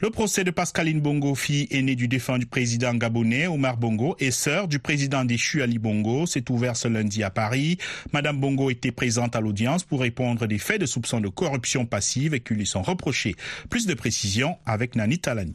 Le 0.00 0.10
procès 0.10 0.42
de 0.42 0.50
Pascaline 0.50 1.00
Bongo, 1.00 1.36
fille 1.36 1.68
aînée 1.70 1.94
du 1.94 2.08
défunt 2.08 2.38
du 2.38 2.46
président 2.46 2.92
gabonais 2.94 3.46
Omar 3.46 3.76
Bongo 3.76 4.16
et 4.18 4.32
sœur 4.32 4.66
du 4.66 4.80
président 4.80 5.24
déchu 5.24 5.62
Ali 5.62 5.78
Bongo, 5.78 6.26
s'est 6.26 6.50
ouvert 6.50 6.76
ce 6.76 6.88
lundi 6.88 7.22
à 7.22 7.30
Paris. 7.30 7.78
Madame 8.12 8.40
Bongo 8.40 8.70
était 8.70 8.90
présente 8.90 9.36
à 9.36 9.40
l'audience 9.40 9.84
pour 9.84 10.00
répondre 10.00 10.46
des 10.46 10.58
faits 10.58 10.80
de 10.80 10.86
soupçons 10.86 11.20
de 11.20 11.28
corruption 11.28 11.86
passive 11.86 12.34
et 12.34 12.40
qui 12.40 12.54
lui 12.54 12.66
sont 12.66 12.82
reprochés. 12.82 13.36
Plus 13.70 13.86
de 13.86 13.94
précisions 13.94 14.56
avec 14.66 14.96
Nani 14.96 15.18
Talani. 15.18 15.54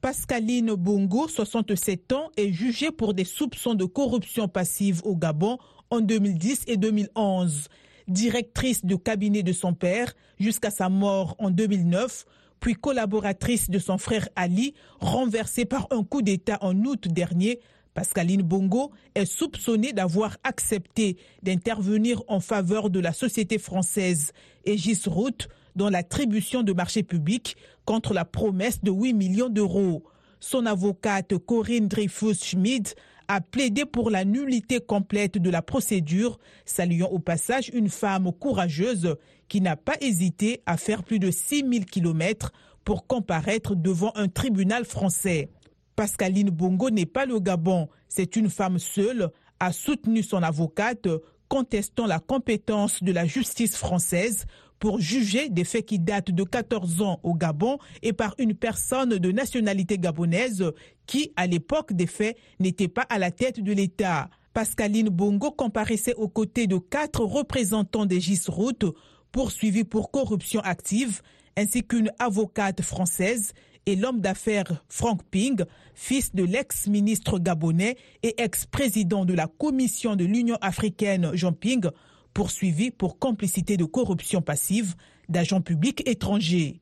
Pascaline 0.00 0.74
Bongo, 0.74 1.26
67 1.26 2.12
ans, 2.12 2.30
est 2.36 2.52
jugée 2.52 2.92
pour 2.92 3.14
des 3.14 3.24
soupçons 3.24 3.74
de 3.74 3.84
corruption 3.84 4.46
passive 4.46 5.00
au 5.04 5.16
Gabon 5.16 5.58
en 5.90 6.00
2010 6.00 6.62
et 6.68 6.76
2011. 6.76 7.68
Directrice 8.06 8.84
de 8.84 8.94
cabinet 8.94 9.42
de 9.42 9.52
son 9.52 9.74
père 9.74 10.14
jusqu'à 10.38 10.70
sa 10.70 10.88
mort 10.88 11.34
en 11.40 11.50
2009, 11.50 12.24
puis 12.60 12.74
collaboratrice 12.74 13.70
de 13.70 13.78
son 13.78 13.98
frère 13.98 14.28
Ali, 14.36 14.74
renversée 15.00 15.64
par 15.64 15.86
un 15.90 16.04
coup 16.04 16.22
d'État 16.22 16.58
en 16.60 16.76
août 16.84 17.08
dernier, 17.08 17.60
Pascaline 17.96 18.42
Bongo 18.42 18.92
est 19.14 19.24
soupçonnée 19.24 19.94
d'avoir 19.94 20.36
accepté 20.44 21.16
d'intervenir 21.42 22.22
en 22.28 22.40
faveur 22.40 22.90
de 22.90 23.00
la 23.00 23.14
société 23.14 23.58
française 23.58 24.32
Aegis 24.66 25.00
Route 25.06 25.48
dans 25.76 25.88
l'attribution 25.88 26.62
de 26.62 26.74
marchés 26.74 27.02
publics 27.02 27.56
contre 27.86 28.12
la 28.12 28.26
promesse 28.26 28.82
de 28.82 28.90
8 28.90 29.14
millions 29.14 29.48
d'euros. 29.48 30.04
son 30.40 30.66
avocate 30.66 31.38
Corinne 31.38 31.88
Dreyfus-Schmid 31.88 32.94
a 33.28 33.40
plaidé 33.40 33.86
pour 33.86 34.10
la 34.10 34.24
nullité 34.24 34.80
complète 34.80 35.38
de 35.38 35.50
la 35.50 35.62
procédure, 35.62 36.38
saluant 36.64 37.08
au 37.08 37.18
passage 37.18 37.70
une 37.72 37.88
femme 37.88 38.30
courageuse 38.32 39.16
qui 39.48 39.60
n'a 39.60 39.76
pas 39.76 39.96
hésité 40.00 40.62
à 40.66 40.76
faire 40.76 41.02
plus 41.02 41.18
de 41.18 41.30
6000 41.30 41.86
km 41.86 42.52
pour 42.84 43.06
comparaître 43.06 43.74
devant 43.74 44.12
un 44.14 44.28
tribunal 44.28 44.84
français. 44.84 45.50
Pascaline 45.96 46.50
Bongo 46.50 46.90
n'est 46.90 47.06
pas 47.06 47.26
le 47.26 47.40
Gabon, 47.40 47.88
c'est 48.08 48.36
une 48.36 48.50
femme 48.50 48.78
seule, 48.78 49.30
a 49.58 49.72
soutenu 49.72 50.22
son 50.22 50.42
avocate, 50.42 51.08
contestant 51.48 52.06
la 52.06 52.18
compétence 52.18 53.02
de 53.02 53.12
la 53.12 53.24
justice 53.24 53.76
française 53.76 54.44
pour 54.78 55.00
juger 55.00 55.48
des 55.48 55.64
faits 55.64 55.86
qui 55.86 55.98
datent 55.98 56.30
de 56.30 56.44
14 56.44 57.02
ans 57.02 57.20
au 57.22 57.34
Gabon 57.34 57.78
et 58.02 58.12
par 58.12 58.34
une 58.38 58.54
personne 58.54 59.18
de 59.18 59.32
nationalité 59.32 59.98
gabonaise 59.98 60.64
qui, 61.06 61.32
à 61.36 61.46
l'époque 61.46 61.92
des 61.92 62.06
faits, 62.06 62.36
n'était 62.60 62.88
pas 62.88 63.06
à 63.08 63.18
la 63.18 63.30
tête 63.30 63.60
de 63.60 63.72
l'État. 63.72 64.28
Pascaline 64.52 65.08
Bongo 65.08 65.50
comparaissait 65.50 66.14
aux 66.14 66.28
côtés 66.28 66.66
de 66.66 66.78
quatre 66.78 67.20
représentants 67.20 68.06
des 68.06 68.20
GIS-Routes 68.20 68.86
poursuivis 69.32 69.84
pour 69.84 70.10
corruption 70.10 70.60
active, 70.60 71.22
ainsi 71.56 71.82
qu'une 71.82 72.12
avocate 72.18 72.82
française 72.82 73.52
et 73.86 73.96
l'homme 73.96 74.20
d'affaires 74.20 74.84
Frank 74.88 75.22
Ping, 75.30 75.64
fils 75.94 76.34
de 76.34 76.42
l'ex-ministre 76.44 77.38
gabonais 77.38 77.96
et 78.22 78.40
ex-président 78.42 79.24
de 79.24 79.34
la 79.34 79.46
Commission 79.46 80.16
de 80.16 80.24
l'Union 80.24 80.58
africaine 80.60 81.30
Jean 81.34 81.52
Ping, 81.52 81.88
poursuivi 82.34 82.90
pour 82.90 83.18
complicité 83.18 83.76
de 83.76 83.84
corruption 83.84 84.42
passive 84.42 84.94
d'agents 85.28 85.62
publics 85.62 86.06
étrangers. 86.06 86.80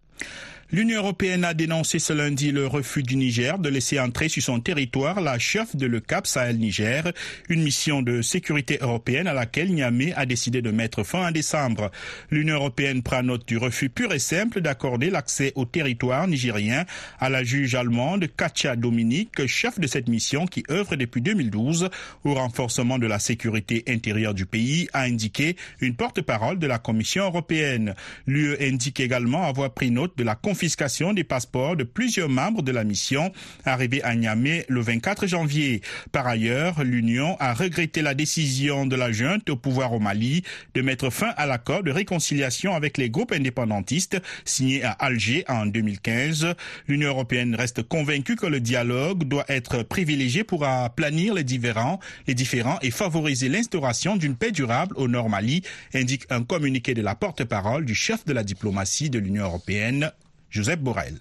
L'Union 0.74 0.98
européenne 0.98 1.44
a 1.44 1.54
dénoncé 1.54 2.00
ce 2.00 2.12
lundi 2.12 2.50
le 2.50 2.66
refus 2.66 3.04
du 3.04 3.14
Niger 3.14 3.60
de 3.60 3.68
laisser 3.68 4.00
entrer 4.00 4.28
sur 4.28 4.42
son 4.42 4.58
territoire 4.58 5.20
la 5.20 5.38
chef 5.38 5.76
de 5.76 5.86
le 5.86 6.00
Cap 6.00 6.26
Sahel 6.26 6.58
Niger, 6.58 7.12
une 7.48 7.62
mission 7.62 8.02
de 8.02 8.22
sécurité 8.22 8.78
européenne 8.80 9.28
à 9.28 9.34
laquelle 9.34 9.72
Niamey 9.72 10.12
a 10.14 10.26
décidé 10.26 10.62
de 10.62 10.72
mettre 10.72 11.04
fin 11.04 11.28
en 11.28 11.30
décembre. 11.30 11.92
L'Union 12.32 12.56
européenne 12.56 13.04
prend 13.04 13.22
note 13.22 13.46
du 13.46 13.56
refus 13.56 13.88
pur 13.88 14.12
et 14.12 14.18
simple 14.18 14.60
d'accorder 14.62 15.10
l'accès 15.10 15.52
au 15.54 15.64
territoire 15.64 16.26
nigérien 16.26 16.86
à 17.20 17.28
la 17.30 17.44
juge 17.44 17.76
allemande 17.76 18.26
Katia 18.36 18.74
Dominique, 18.74 19.46
chef 19.46 19.78
de 19.78 19.86
cette 19.86 20.08
mission 20.08 20.44
qui 20.44 20.64
œuvre 20.72 20.96
depuis 20.96 21.22
2012 21.22 21.88
au 22.24 22.34
renforcement 22.34 22.98
de 22.98 23.06
la 23.06 23.20
sécurité 23.20 23.84
intérieure 23.86 24.34
du 24.34 24.44
pays, 24.44 24.88
a 24.92 25.02
indiqué 25.02 25.54
une 25.80 25.94
porte-parole 25.94 26.58
de 26.58 26.66
la 26.66 26.78
Commission 26.80 27.26
européenne. 27.26 27.94
L'UE 28.26 28.56
indique 28.60 28.98
également 28.98 29.44
avoir 29.46 29.70
pris 29.72 29.92
note 29.92 30.18
de 30.18 30.24
la 30.24 30.34
confirmation 30.34 30.63
confiscation 30.64 31.12
des 31.12 31.24
passeports 31.24 31.76
de 31.76 31.84
plusieurs 31.84 32.30
membres 32.30 32.62
de 32.62 32.72
la 32.72 32.84
mission 32.84 33.30
arrivés 33.66 34.02
à 34.02 34.14
Niamey 34.14 34.64
le 34.70 34.80
24 34.80 35.26
janvier. 35.26 35.82
Par 36.10 36.26
ailleurs, 36.26 36.82
l'Union 36.82 37.36
a 37.38 37.52
regretté 37.52 38.00
la 38.00 38.14
décision 38.14 38.86
de 38.86 38.96
la 38.96 39.12
junte 39.12 39.50
au 39.50 39.56
pouvoir 39.56 39.92
au 39.92 40.00
Mali 40.00 40.42
de 40.74 40.80
mettre 40.80 41.10
fin 41.10 41.34
à 41.36 41.44
l'accord 41.44 41.82
de 41.82 41.90
réconciliation 41.90 42.74
avec 42.74 42.96
les 42.96 43.10
groupes 43.10 43.32
indépendantistes 43.32 44.16
signé 44.46 44.82
à 44.84 44.92
Alger 44.92 45.44
en 45.48 45.66
2015. 45.66 46.54
L'Union 46.88 47.10
européenne 47.10 47.54
reste 47.54 47.82
convaincue 47.82 48.36
que 48.36 48.46
le 48.46 48.60
dialogue 48.60 49.24
doit 49.24 49.44
être 49.48 49.82
privilégié 49.82 50.44
pour 50.44 50.64
aplanir 50.64 51.34
les 51.34 51.44
différends, 51.44 52.00
les 52.26 52.34
différents 52.34 52.78
et 52.80 52.90
favoriser 52.90 53.50
l'instauration 53.50 54.16
d'une 54.16 54.34
paix 54.34 54.50
durable 54.50 54.96
au 54.96 55.08
Nord 55.08 55.28
Mali, 55.28 55.60
indique 55.92 56.24
un 56.30 56.42
communiqué 56.42 56.94
de 56.94 57.02
la 57.02 57.14
porte-parole 57.14 57.84
du 57.84 57.94
chef 57.94 58.24
de 58.24 58.32
la 58.32 58.42
diplomatie 58.44 59.10
de 59.10 59.18
l'Union 59.18 59.44
européenne, 59.44 60.10
Joseph 60.54 60.78
Borrell. 60.78 61.18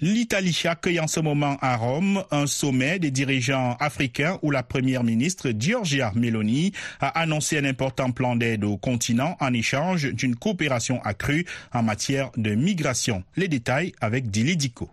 L'Italie 0.00 0.58
accueille 0.64 0.98
en 0.98 1.06
ce 1.06 1.20
moment 1.20 1.58
à 1.60 1.76
Rome 1.76 2.24
un 2.30 2.46
sommet 2.46 2.98
des 2.98 3.10
dirigeants 3.10 3.76
africains 3.80 4.38
où 4.42 4.50
la 4.50 4.62
première 4.62 5.04
ministre 5.04 5.52
Giorgia 5.56 6.10
Meloni 6.14 6.72
a 7.00 7.08
annoncé 7.20 7.58
un 7.58 7.64
important 7.64 8.10
plan 8.12 8.34
d'aide 8.34 8.64
au 8.64 8.78
continent 8.78 9.36
en 9.40 9.52
échange 9.52 10.10
d'une 10.12 10.36
coopération 10.36 11.02
accrue 11.02 11.44
en 11.72 11.82
matière 11.82 12.30
de 12.36 12.54
migration. 12.54 13.24
Les 13.36 13.48
détails 13.48 13.92
avec 14.00 14.30
Dili 14.30 14.56
Dico. 14.56 14.88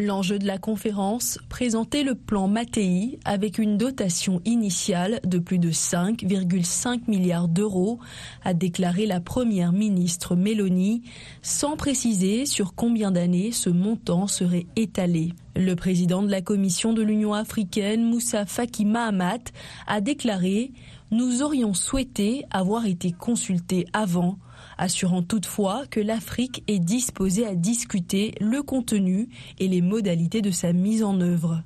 L'enjeu 0.00 0.38
de 0.38 0.46
la 0.46 0.58
conférence, 0.58 1.40
présenter 1.48 2.04
le 2.04 2.14
plan 2.14 2.46
Mattei 2.46 3.18
avec 3.24 3.58
une 3.58 3.76
dotation 3.76 4.40
initiale 4.44 5.18
de 5.24 5.40
plus 5.40 5.58
de 5.58 5.72
5,5 5.72 7.10
milliards 7.10 7.48
d'euros, 7.48 7.98
a 8.44 8.54
déclaré 8.54 9.06
la 9.06 9.20
première 9.20 9.72
ministre 9.72 10.36
Meloni, 10.36 11.02
sans 11.42 11.76
préciser 11.76 12.46
sur 12.46 12.76
combien 12.76 13.10
d'années 13.10 13.50
ce 13.50 13.70
montant 13.70 14.28
serait 14.28 14.66
étalé. 14.76 15.32
Le 15.56 15.74
président 15.74 16.22
de 16.22 16.30
la 16.30 16.42
Commission 16.42 16.92
de 16.92 17.02
l'Union 17.02 17.34
africaine, 17.34 18.04
Moussa 18.04 18.46
Faki 18.46 18.84
Mahamat, 18.84 19.50
a 19.88 20.00
déclaré 20.00 20.70
Nous 21.10 21.42
aurions 21.42 21.74
souhaité 21.74 22.44
avoir 22.52 22.86
été 22.86 23.10
consultés 23.10 23.84
avant 23.92 24.38
assurant 24.78 25.22
toutefois 25.22 25.86
que 25.90 26.00
l'Afrique 26.00 26.62
est 26.68 26.78
disposée 26.78 27.46
à 27.46 27.54
discuter 27.54 28.34
le 28.40 28.62
contenu 28.62 29.28
et 29.58 29.68
les 29.68 29.82
modalités 29.82 30.40
de 30.40 30.50
sa 30.50 30.72
mise 30.72 31.04
en 31.04 31.20
œuvre. 31.20 31.62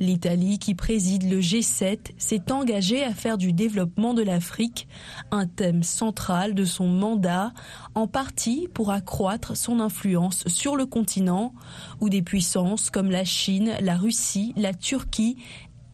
L'Italie, 0.00 0.58
qui 0.58 0.74
préside 0.74 1.30
le 1.30 1.38
G7, 1.38 1.98
s'est 2.18 2.50
engagée 2.50 3.04
à 3.04 3.14
faire 3.14 3.38
du 3.38 3.52
développement 3.52 4.14
de 4.14 4.22
l'Afrique 4.22 4.88
un 5.30 5.46
thème 5.46 5.84
central 5.84 6.54
de 6.54 6.64
son 6.64 6.88
mandat, 6.88 7.52
en 7.94 8.08
partie 8.08 8.66
pour 8.74 8.90
accroître 8.90 9.56
son 9.56 9.78
influence 9.78 10.42
sur 10.48 10.74
le 10.74 10.86
continent, 10.86 11.54
où 12.00 12.08
des 12.08 12.22
puissances 12.22 12.90
comme 12.90 13.12
la 13.12 13.24
Chine, 13.24 13.74
la 13.80 13.96
Russie, 13.96 14.52
la 14.56 14.74
Turquie 14.74 15.36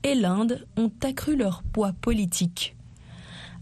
et 0.04 0.14
l'Inde 0.14 0.66
ont 0.78 0.92
accru 1.02 1.36
leur 1.36 1.62
poids 1.62 1.92
politique. 1.92 2.77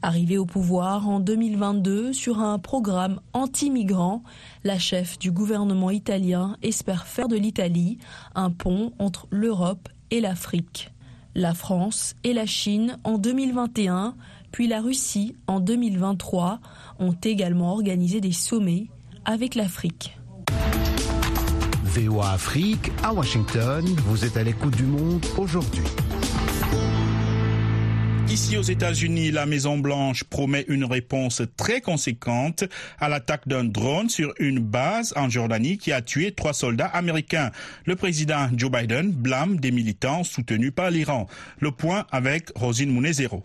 Arrivée 0.03 0.39
au 0.39 0.47
pouvoir 0.47 1.09
en 1.09 1.21
2022 1.21 2.13
sur 2.13 2.41
un 2.41 2.59
programme 2.59 3.21
anti-migrant, 3.33 4.23
la 4.63 4.79
chef 4.79 5.19
du 5.19 5.31
gouvernement 5.31 5.91
italien 5.91 6.57
espère 6.63 7.07
faire 7.07 7.29
de 7.29 7.37
l'Italie 7.37 7.99
un 8.35 8.51
pont 8.51 8.93
entre 8.99 9.27
l'Europe 9.31 9.89
et 10.11 10.21
l'Afrique. 10.21 10.91
La 11.35 11.55
France 11.55 12.15
et 12.25 12.33
la 12.33 12.47
Chine 12.47 12.99
en 13.05 13.19
2021, 13.19 14.15
puis 14.53 14.69
la 14.69 14.81
Russie 14.81 15.35
en 15.47 15.61
2023 15.61 16.61
ont 16.99 17.17
également 17.25 17.73
organisé 17.73 18.21
des 18.21 18.33
sommets 18.33 18.89
avec 19.25 19.55
l'Afrique. 19.55 20.19
VOA 21.85 22.33
Afrique 22.33 22.93
à 23.03 23.13
Washington, 23.13 23.85
vous 24.07 24.25
êtes 24.25 24.37
à 24.37 24.43
l'écoute 24.43 24.77
du 24.77 24.85
monde 24.85 25.25
aujourd'hui. 25.39 25.85
Ici 28.29 28.57
aux 28.57 28.63
États-Unis, 28.63 29.31
la 29.31 29.47
Maison-Blanche 29.47 30.25
promet 30.25 30.65
une 30.69 30.85
réponse 30.85 31.43
très 31.57 31.81
conséquente 31.81 32.65
à 32.99 33.09
l'attaque 33.09 33.47
d'un 33.47 33.65
drone 33.65 34.09
sur 34.09 34.35
une 34.41 34.59
base 34.59 35.15
en 35.17 35.31
Jordanie 35.31 35.79
qui 35.79 35.93
a 35.93 36.03
tué 36.03 36.33
trois 36.33 36.53
soldats 36.53 36.87
américains. 36.87 37.53
Le 37.85 37.95
président 37.95 38.49
Joe 38.57 38.71
Biden 38.71 39.13
blâme 39.13 39.59
des 39.61 39.71
militants 39.71 40.25
soutenus 40.25 40.73
par 40.75 40.91
l'Iran. 40.91 41.29
Le 41.61 41.71
point 41.71 42.05
avec 42.11 42.51
Rosine 42.57 42.91
Mounezero. 42.91 43.43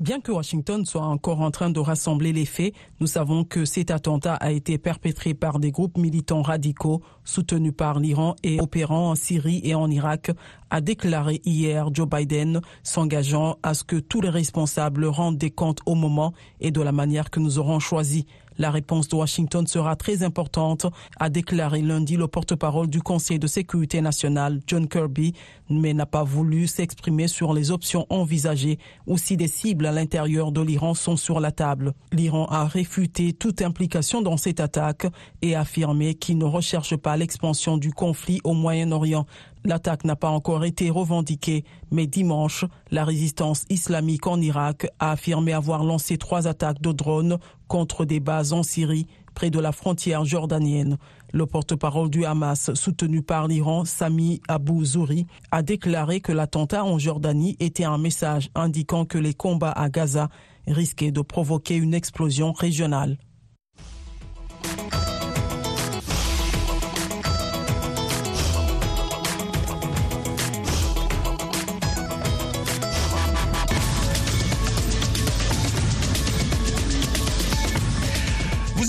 Bien 0.00 0.20
que 0.20 0.32
Washington 0.32 0.84
soit 0.84 1.06
encore 1.06 1.40
en 1.40 1.52
train 1.52 1.70
de 1.70 1.78
rassembler 1.78 2.32
les 2.32 2.46
faits, 2.46 2.74
nous 2.98 3.06
savons 3.06 3.44
que 3.44 3.64
cet 3.64 3.92
attentat 3.92 4.34
a 4.34 4.50
été 4.50 4.76
perpétré 4.76 5.34
par 5.34 5.60
des 5.60 5.70
groupes 5.70 5.98
militants 5.98 6.42
radicaux 6.42 7.00
soutenus 7.22 7.72
par 7.76 8.00
l'Iran 8.00 8.34
et 8.42 8.60
opérant 8.60 9.10
en 9.10 9.14
Syrie 9.14 9.60
et 9.62 9.76
en 9.76 9.88
Irak, 9.88 10.32
a 10.70 10.80
déclaré 10.80 11.40
hier 11.44 11.94
Joe 11.94 12.08
Biden, 12.08 12.60
s'engageant 12.82 13.56
à 13.62 13.74
ce 13.74 13.84
que 13.84 13.96
tous 13.96 14.20
les 14.20 14.30
responsables 14.30 15.04
rendent 15.04 15.38
des 15.38 15.52
comptes 15.52 15.80
au 15.86 15.94
moment 15.94 16.32
et 16.60 16.72
de 16.72 16.80
la 16.80 16.90
manière 16.90 17.30
que 17.30 17.38
nous 17.38 17.60
aurons 17.60 17.78
choisi. 17.78 18.26
La 18.58 18.70
réponse 18.70 19.08
de 19.08 19.16
Washington 19.16 19.66
sera 19.66 19.96
très 19.96 20.22
importante, 20.22 20.86
a 21.18 21.28
déclaré 21.28 21.82
lundi 21.82 22.16
le 22.16 22.28
porte-parole 22.28 22.88
du 22.88 23.02
Conseil 23.02 23.38
de 23.38 23.46
sécurité 23.46 24.00
nationale, 24.00 24.60
John 24.66 24.88
Kirby, 24.88 25.34
mais 25.70 25.94
n'a 25.94 26.06
pas 26.06 26.22
voulu 26.22 26.66
s'exprimer 26.66 27.26
sur 27.28 27.52
les 27.52 27.70
options 27.70 28.06
envisagées 28.10 28.78
ou 29.06 29.18
si 29.18 29.36
des 29.36 29.48
cibles 29.48 29.86
à 29.86 29.92
l'intérieur 29.92 30.52
de 30.52 30.60
l'Iran 30.60 30.94
sont 30.94 31.16
sur 31.16 31.40
la 31.40 31.52
table. 31.52 31.94
L'Iran 32.12 32.46
a 32.46 32.66
réfuté 32.66 33.32
toute 33.32 33.62
implication 33.62 34.22
dans 34.22 34.36
cette 34.36 34.60
attaque 34.60 35.06
et 35.42 35.56
affirmé 35.56 36.14
qu'il 36.14 36.38
ne 36.38 36.44
recherche 36.44 36.96
pas 36.96 37.16
l'expansion 37.16 37.76
du 37.76 37.92
conflit 37.92 38.40
au 38.44 38.54
Moyen-Orient. 38.54 39.26
L'attaque 39.66 40.04
n'a 40.04 40.14
pas 40.14 40.28
encore 40.28 40.64
été 40.64 40.90
revendiquée, 40.90 41.64
mais 41.90 42.06
dimanche, 42.06 42.66
la 42.90 43.02
résistance 43.02 43.64
islamique 43.70 44.26
en 44.26 44.38
Irak 44.38 44.86
a 44.98 45.12
affirmé 45.12 45.54
avoir 45.54 45.84
lancé 45.84 46.18
trois 46.18 46.46
attaques 46.46 46.82
de 46.82 46.92
drones 46.92 47.38
contre 47.66 48.04
des 48.04 48.20
bases 48.20 48.52
en 48.52 48.62
Syrie, 48.62 49.06
près 49.34 49.48
de 49.48 49.58
la 49.58 49.72
frontière 49.72 50.26
jordanienne. 50.26 50.98
Le 51.32 51.46
porte-parole 51.46 52.10
du 52.10 52.26
Hamas, 52.26 52.74
soutenu 52.74 53.22
par 53.22 53.48
l'Iran, 53.48 53.86
Sami 53.86 54.42
Abu 54.48 54.84
Zouri, 54.84 55.26
a 55.50 55.62
déclaré 55.62 56.20
que 56.20 56.32
l'attentat 56.32 56.84
en 56.84 56.98
Jordanie 56.98 57.56
était 57.58 57.84
un 57.84 57.98
message 57.98 58.50
indiquant 58.54 59.06
que 59.06 59.18
les 59.18 59.34
combats 59.34 59.72
à 59.72 59.88
Gaza 59.88 60.28
risquaient 60.66 61.10
de 61.10 61.22
provoquer 61.22 61.76
une 61.76 61.94
explosion 61.94 62.52
régionale. 62.52 63.18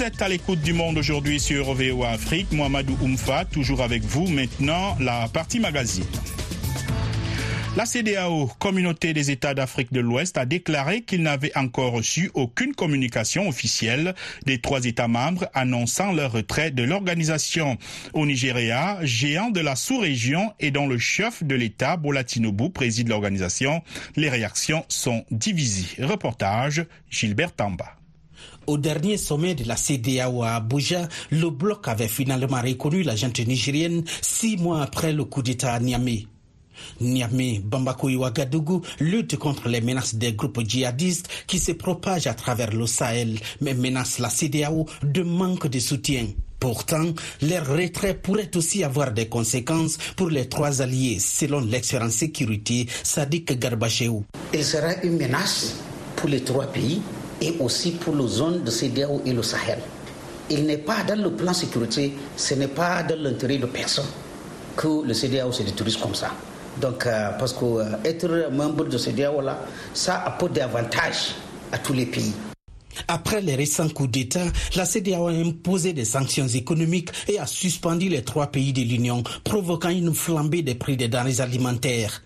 Êtes 0.05 0.21
à 0.21 0.29
l'écoute 0.29 0.61
du 0.61 0.71
monde 0.71 0.99
aujourd'hui 0.99 1.39
sur 1.39 1.73
VOA 1.73 2.09
Afrique. 2.11 2.51
Mohamedou 2.51 2.95
Oumfa, 3.01 3.43
toujours 3.45 3.81
avec 3.81 4.03
vous. 4.03 4.27
Maintenant, 4.27 4.95
la 4.99 5.27
partie 5.27 5.59
magazine. 5.59 6.05
La 7.75 7.87
CDAO, 7.87 8.51
Communauté 8.59 9.13
des 9.13 9.31
États 9.31 9.55
d'Afrique 9.55 9.91
de 9.91 10.01
l'Ouest, 10.01 10.37
a 10.37 10.45
déclaré 10.45 11.01
qu'il 11.01 11.23
n'avait 11.23 11.57
encore 11.57 11.91
reçu 11.91 12.29
aucune 12.35 12.75
communication 12.75 13.47
officielle 13.49 14.13
des 14.45 14.61
trois 14.61 14.85
États 14.85 15.07
membres 15.07 15.49
annonçant 15.55 16.11
leur 16.13 16.33
retrait 16.33 16.69
de 16.69 16.83
l'organisation. 16.83 17.79
Au 18.13 18.27
Nigeria, 18.27 18.99
géant 19.01 19.49
de 19.49 19.59
la 19.59 19.75
sous-région 19.75 20.53
et 20.59 20.69
dont 20.69 20.87
le 20.87 20.99
chef 20.99 21.43
de 21.43 21.55
l'État, 21.55 21.97
Bola 21.97 22.23
Tinubu, 22.23 22.69
préside 22.69 23.09
l'organisation, 23.09 23.81
les 24.15 24.29
réactions 24.29 24.85
sont 24.87 25.25
divisées. 25.31 26.03
Reportage, 26.03 26.85
Gilbert 27.09 27.55
Tamba. 27.55 27.95
Au 28.67 28.77
dernier 28.79 29.17
sommet 29.17 29.53
de 29.53 29.63
la 29.67 29.75
CDAO 29.75 30.41
à 30.41 30.55
Abuja, 30.55 31.07
le 31.29 31.49
bloc 31.51 31.87
avait 31.87 32.07
finalement 32.07 32.61
reconnu 32.61 33.03
la 33.03 33.15
gente 33.15 33.39
nigérienne 33.39 34.03
six 34.21 34.57
mois 34.57 34.81
après 34.81 35.13
le 35.13 35.23
coup 35.25 35.43
d'État 35.43 35.73
à 35.73 35.79
Niamey. 35.79 36.25
Niamey, 36.99 37.61
Bamako 37.63 38.09
et 38.09 38.15
Ouagadougou 38.15 38.81
luttent 38.99 39.37
contre 39.37 39.69
les 39.69 39.81
menaces 39.81 40.15
des 40.15 40.33
groupes 40.33 40.61
djihadistes 40.67 41.29
qui 41.45 41.59
se 41.59 41.73
propagent 41.73 42.25
à 42.27 42.33
travers 42.33 42.71
le 42.71 42.87
Sahel, 42.87 43.37
mais 43.61 43.75
menacent 43.75 44.19
la 44.19 44.29
CDAO 44.29 44.87
de 45.03 45.21
manque 45.21 45.67
de 45.67 45.79
soutien. 45.79 46.25
Pourtant, 46.59 47.05
leur 47.43 47.67
retrait 47.67 48.15
pourrait 48.15 48.49
aussi 48.57 48.83
avoir 48.83 49.11
des 49.11 49.27
conséquences 49.27 49.97
pour 50.15 50.29
les 50.29 50.49
trois 50.49 50.81
alliés, 50.81 51.19
selon 51.19 51.59
l'expert 51.59 52.01
en 52.01 52.09
sécurité 52.09 52.87
Sadiq 53.03 53.59
Garbacheou. 53.59 54.25
Il 54.53 54.63
sera 54.63 54.95
une 55.03 55.17
menace 55.17 55.75
pour 56.15 56.29
les 56.29 56.41
trois 56.43 56.65
pays 56.65 57.01
et 57.41 57.55
aussi 57.59 57.91
pour 57.91 58.15
la 58.15 58.27
zone 58.27 58.63
de 58.63 58.71
CDAO 58.71 59.21
et 59.25 59.33
le 59.33 59.43
Sahel. 59.43 59.79
Il 60.49 60.65
n'est 60.65 60.77
pas 60.77 61.03
dans 61.03 61.21
le 61.21 61.31
plan 61.31 61.53
sécurité, 61.53 62.13
ce 62.37 62.53
n'est 62.53 62.67
pas 62.67 63.03
dans 63.03 63.19
l'intérêt 63.19 63.57
de 63.57 63.65
personne 63.65 64.05
que 64.75 65.03
le 65.05 65.13
CDAO 65.13 65.51
se 65.51 65.63
détruise 65.63 65.97
comme 65.97 66.15
ça. 66.15 66.31
Donc, 66.79 67.05
euh, 67.05 67.29
parce 67.39 67.53
qu'être 67.53 68.25
euh, 68.29 68.49
membre 68.49 68.85
de 68.85 68.97
ce 68.97 69.09
dialogue-là, 69.09 69.59
ça 69.93 70.23
apporte 70.25 70.53
des 70.53 70.61
avantages 70.61 71.35
à 71.71 71.77
tous 71.77 71.93
les 71.93 72.05
pays. 72.05 72.33
Après 73.07 73.41
les 73.41 73.55
récents 73.55 73.89
coups 73.89 74.09
d'État, 74.09 74.45
la 74.75 74.85
CDAO 74.85 75.27
a 75.27 75.31
imposé 75.31 75.93
des 75.93 76.05
sanctions 76.05 76.47
économiques 76.47 77.09
et 77.27 77.39
a 77.39 77.45
suspendu 77.45 78.09
les 78.09 78.23
trois 78.23 78.47
pays 78.47 78.73
de 78.73 78.81
l'Union, 78.81 79.23
provoquant 79.43 79.89
une 79.89 80.13
flambée 80.13 80.61
des 80.61 80.75
prix 80.75 80.97
des 80.97 81.07
denrées 81.07 81.41
alimentaires. 81.41 82.21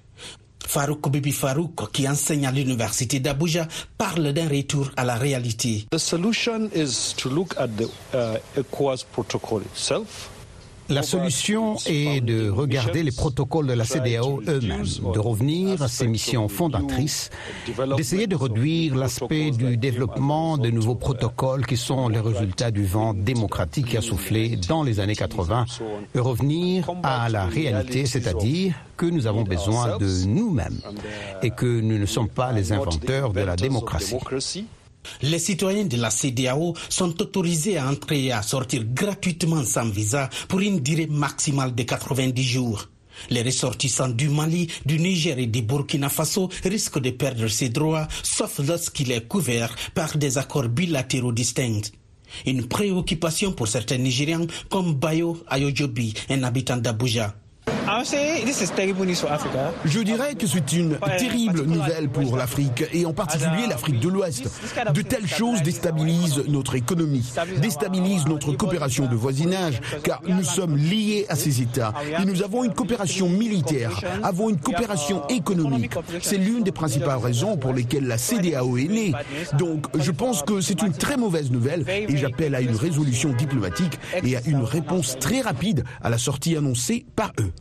Farouk 0.70 1.10
Bibi 1.10 1.32
Farouk, 1.32 1.92
qui 1.92 2.08
enseigne 2.08 2.46
à 2.46 2.52
l'université 2.52 3.20
d'Abuja, 3.20 3.68
parle 3.98 4.34
d'un 4.34 4.48
retour 4.48 4.92
à 4.98 5.04
la 5.04 5.16
réalité. 5.16 5.88
The 5.90 5.98
solution 5.98 6.70
is 6.76 7.16
to 7.18 7.28
look 7.28 7.56
at 7.58 7.70
the 7.70 7.90
uh, 8.14 8.38
ECOWAS 8.56 9.04
protocol 9.12 9.64
itself. 9.64 10.30
La 10.90 11.04
solution 11.04 11.76
est 11.86 12.20
de 12.22 12.50
regarder 12.50 13.04
les 13.04 13.12
protocoles 13.12 13.68
de 13.68 13.74
la 13.74 13.86
CDAO 13.86 14.42
eux-mêmes, 14.48 14.86
de 15.14 15.20
revenir 15.20 15.82
à 15.84 15.88
ses 15.88 16.08
missions 16.08 16.48
fondatrices, 16.48 17.30
d'essayer 17.96 18.26
de 18.26 18.36
réduire 18.36 18.96
l'aspect 18.96 19.52
du 19.52 19.78
développement 19.78 20.58
de 20.58 20.70
nouveaux 20.72 20.96
protocoles 20.96 21.68
qui 21.68 21.78
sont 21.78 22.10
les 22.10 22.20
résultats 22.20 22.72
du 22.72 22.86
vent 22.86 23.14
démocratique 23.14 23.86
qui 23.88 23.98
a 23.98 24.02
soufflé 24.02 24.56
dans 24.68 24.82
les 24.82 25.00
années 25.00 25.16
80 25.16 25.66
et 26.16 26.20
revenir 26.20 26.90
à 27.04 27.30
la 27.30 27.46
réalité, 27.46 28.08
c'est-à-dire 28.08 28.74
que 28.98 29.06
nous 29.06 29.28
avons 29.28 29.44
besoin 29.44 29.98
de 29.98 30.26
nous-mêmes 30.26 30.80
et 31.44 31.52
que 31.52 31.68
nous 31.68 32.00
ne 32.00 32.06
sommes 32.08 32.30
pas 32.30 32.52
les 32.52 32.74
inventeurs 32.74 33.32
de 33.32 33.42
la 33.42 33.56
démocratie. 33.56 34.18
Les 35.22 35.40
citoyens 35.40 35.86
de 35.86 35.98
la 35.98 36.10
CDAO 36.10 36.74
sont 36.90 37.22
autorisés 37.22 37.78
à 37.78 37.88
entrer 37.90 38.26
et 38.26 38.32
à 38.32 38.42
sortir 38.42 38.84
gratuitement 38.86 39.64
sans 39.64 39.90
visa 39.90 40.30
pour 40.48 40.60
une 40.60 40.80
durée 40.80 41.08
maximale 41.08 41.76
de 41.76 41.84
90 41.84 42.44
jours. 42.44 42.88
Les 43.30 43.42
ressortissants 43.44 44.10
du 44.10 44.30
Mali, 44.30 44.68
du 44.86 45.00
Niger 45.00 45.38
et 45.40 45.48
du 45.48 45.62
Burkina 45.62 46.10
Faso 46.10 46.50
risquent 46.64 47.00
de 47.00 47.10
perdre 47.12 47.48
ces 47.48 47.70
droits, 47.70 48.08
sauf 48.24 48.60
lorsqu'il 48.66 49.12
est 49.12 49.28
couvert 49.28 49.76
par 49.94 50.18
des 50.18 50.38
accords 50.38 50.70
bilatéraux 50.70 51.34
distincts. 51.34 51.92
Une 52.46 52.68
préoccupation 52.68 53.52
pour 53.52 53.68
certains 53.68 53.98
Nigérians 53.98 54.48
comme 54.70 54.94
Bayo 54.96 55.44
Ayojobi, 55.48 56.14
un 56.30 56.44
habitant 56.44 56.78
d'Abuja. 56.78 57.36
Je 59.86 60.00
dirais 60.00 60.36
que 60.36 60.48
c'est 60.48 60.72
une 60.74 60.98
terrible 61.18 61.64
nouvelle 61.64 62.10
pour 62.10 62.38
l'Afrique. 62.38 62.86
et 62.94 63.06
en 63.06 63.14
particulier 63.14 63.68
l'Afrique 63.68 64.00
de 64.00 64.10
l'Ouest. 64.10 64.50
De 64.94 65.02
telles 65.02 65.28
choses 65.28 65.62
déstabilisent 65.62 66.44
notre 66.48 66.76
économie, 66.76 67.30
déstabilisent 67.58 68.26
notre 68.26 68.54
coopération 68.54 69.08
de 69.08 69.16
voisinage 69.16 69.82
car 70.04 70.22
nous 70.28 70.44
sommes 70.44 70.78
liés 70.78 71.26
à 71.30 71.36
ces 71.36 71.62
États 71.62 71.94
et 72.22 72.26
nous 72.26 72.42
avons 72.42 72.64
une 72.64 72.74
coopération 72.74 73.30
militaire, 73.30 74.00
avons 74.24 74.50
une 74.50 74.60
coopération 74.60 75.28
économique. 75.28 75.94
C'est 76.22 76.38
l'une 76.38 76.64
des 76.64 76.72
principales 76.72 77.18
raisons 77.18 77.58
pour 77.58 77.74
lesquelles 77.74 78.08
la 78.08 78.18
CDAO 78.18 78.78
est 78.78 78.88
née. 78.88 79.14
Donc 79.58 79.88
je 79.98 80.12
pense 80.12 80.44
que 80.44 80.62
c'est 80.62 80.82
une 80.82 80.94
très 80.94 81.18
mauvaise 81.18 81.52
nouvelle 81.52 81.84
et 81.88 82.18
j'appelle 82.18 82.56
à 82.56 82.62
une 82.62 82.76
résolution 82.76 83.34
diplomatique 83.34 84.00
et 84.24 84.38
à 84.38 84.42
une 84.46 84.64
réponse 84.64 85.18
très 85.20 85.42
rapide 85.42 85.84
à 86.02 86.10
la 86.10 86.18
sortie 86.18 86.56
annoncée 86.56 87.06
par 87.16 87.32
eux. 87.40 87.52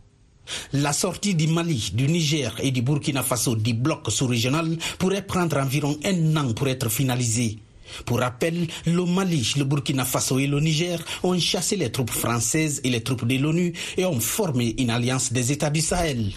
La 0.73 0.93
sortie 0.93 1.35
du 1.35 1.47
Mali, 1.47 1.91
du 1.93 2.07
Niger 2.07 2.53
et 2.61 2.71
du 2.71 2.81
Burkina 2.81 3.23
Faso 3.23 3.55
du 3.55 3.73
bloc 3.73 4.09
sous-régional 4.09 4.77
pourrait 4.97 5.25
prendre 5.25 5.57
environ 5.57 5.97
un 6.05 6.35
an 6.37 6.53
pour 6.53 6.67
être 6.67 6.89
finalisée. 6.89 7.59
Pour 8.05 8.19
rappel, 8.19 8.67
le 8.85 9.05
Mali, 9.05 9.53
le 9.57 9.63
Burkina 9.63 10.05
Faso 10.05 10.39
et 10.39 10.47
le 10.47 10.59
Niger 10.59 10.99
ont 11.23 11.37
chassé 11.39 11.75
les 11.75 11.91
troupes 11.91 12.11
françaises 12.11 12.81
et 12.83 12.89
les 12.89 13.01
troupes 13.01 13.25
de 13.27 13.37
l'ONU 13.37 13.73
et 13.97 14.05
ont 14.05 14.19
formé 14.19 14.75
une 14.77 14.89
alliance 14.89 15.33
des 15.33 15.51
États 15.51 15.69
du 15.69 15.81
Sahel. 15.81 16.31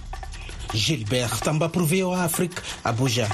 Gilbert 0.74 1.40
Tamba 1.40 1.68
pour 1.68 1.82
VOA 1.82 2.22
Afrique, 2.22 2.52
Abuja. 2.84 3.28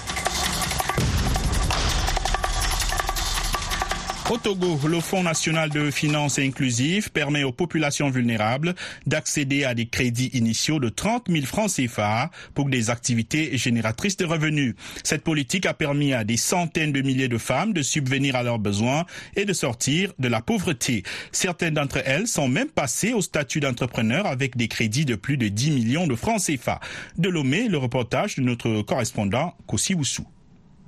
Au 4.30 4.36
Togo, 4.36 4.78
le 4.86 5.00
Fonds 5.00 5.22
national 5.22 5.70
de 5.70 5.90
finances 5.90 6.38
inclusives 6.38 7.10
permet 7.10 7.44
aux 7.44 7.52
populations 7.52 8.10
vulnérables 8.10 8.74
d'accéder 9.06 9.64
à 9.64 9.72
des 9.72 9.86
crédits 9.86 10.28
initiaux 10.34 10.78
de 10.78 10.90
30 10.90 11.30
000 11.30 11.46
francs 11.46 11.70
CFA 11.74 12.30
pour 12.52 12.68
des 12.68 12.90
activités 12.90 13.56
génératrices 13.56 14.18
de 14.18 14.26
revenus. 14.26 14.74
Cette 15.02 15.24
politique 15.24 15.64
a 15.64 15.72
permis 15.72 16.12
à 16.12 16.24
des 16.24 16.36
centaines 16.36 16.92
de 16.92 17.00
milliers 17.00 17.28
de 17.28 17.38
femmes 17.38 17.72
de 17.72 17.80
subvenir 17.80 18.36
à 18.36 18.42
leurs 18.42 18.58
besoins 18.58 19.06
et 19.34 19.46
de 19.46 19.54
sortir 19.54 20.12
de 20.18 20.28
la 20.28 20.42
pauvreté. 20.42 21.04
Certaines 21.32 21.74
d'entre 21.74 22.02
elles 22.04 22.26
sont 22.26 22.48
même 22.48 22.68
passées 22.68 23.14
au 23.14 23.22
statut 23.22 23.60
d'entrepreneur 23.60 24.26
avec 24.26 24.58
des 24.58 24.68
crédits 24.68 25.06
de 25.06 25.14
plus 25.14 25.38
de 25.38 25.48
10 25.48 25.70
millions 25.70 26.06
de 26.06 26.14
francs 26.14 26.42
CFA. 26.42 26.80
De 27.16 27.30
Lomé, 27.30 27.66
le 27.66 27.78
reportage 27.78 28.36
de 28.36 28.42
notre 28.42 28.82
correspondant 28.82 29.54
Kossi 29.66 29.94
Woussou. 29.94 30.26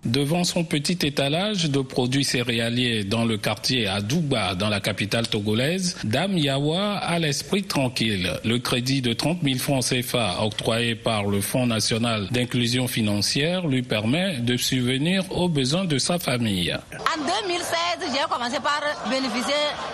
Devant 0.07 0.45
son 0.45 0.65
petit 0.65 0.99
étalage 1.07 1.69
de 1.71 1.81
produits 1.81 2.25
céréaliers 2.25 3.05
dans 3.05 3.27
le 3.27 3.37
quartier 3.37 3.87
à 3.87 4.01
Douba, 4.01 4.55
dans 4.55 4.71
la 4.71 4.81
capitale 4.81 5.29
togolaise, 5.29 5.99
Dame 6.05 6.39
Yawa 6.39 6.97
a 6.97 7.19
l'esprit 7.19 7.65
tranquille. 7.65 8.33
Le 8.43 8.59
crédit 8.59 9.03
de 9.03 9.13
30 9.13 9.41
000 9.43 9.59
francs 9.59 9.85
CFA 9.85 10.43
octroyé 10.43 10.95
par 10.95 11.25
le 11.25 11.43
Fonds 11.43 11.67
national 11.67 12.29
d'inclusion 12.31 12.89
financière 12.89 13.67
lui 13.67 13.83
permet 13.83 14.39
de 14.39 14.57
subvenir 14.57 15.23
aux 15.37 15.51
besoins 15.51 15.85
de 15.85 15.99
sa 15.99 16.19
famille. 16.19 16.73
En 16.73 17.19
2016, 17.19 18.11
j'ai 18.15 18.25
commencé 18.33 18.57
par 18.61 18.81
bénéficier 19.11 19.53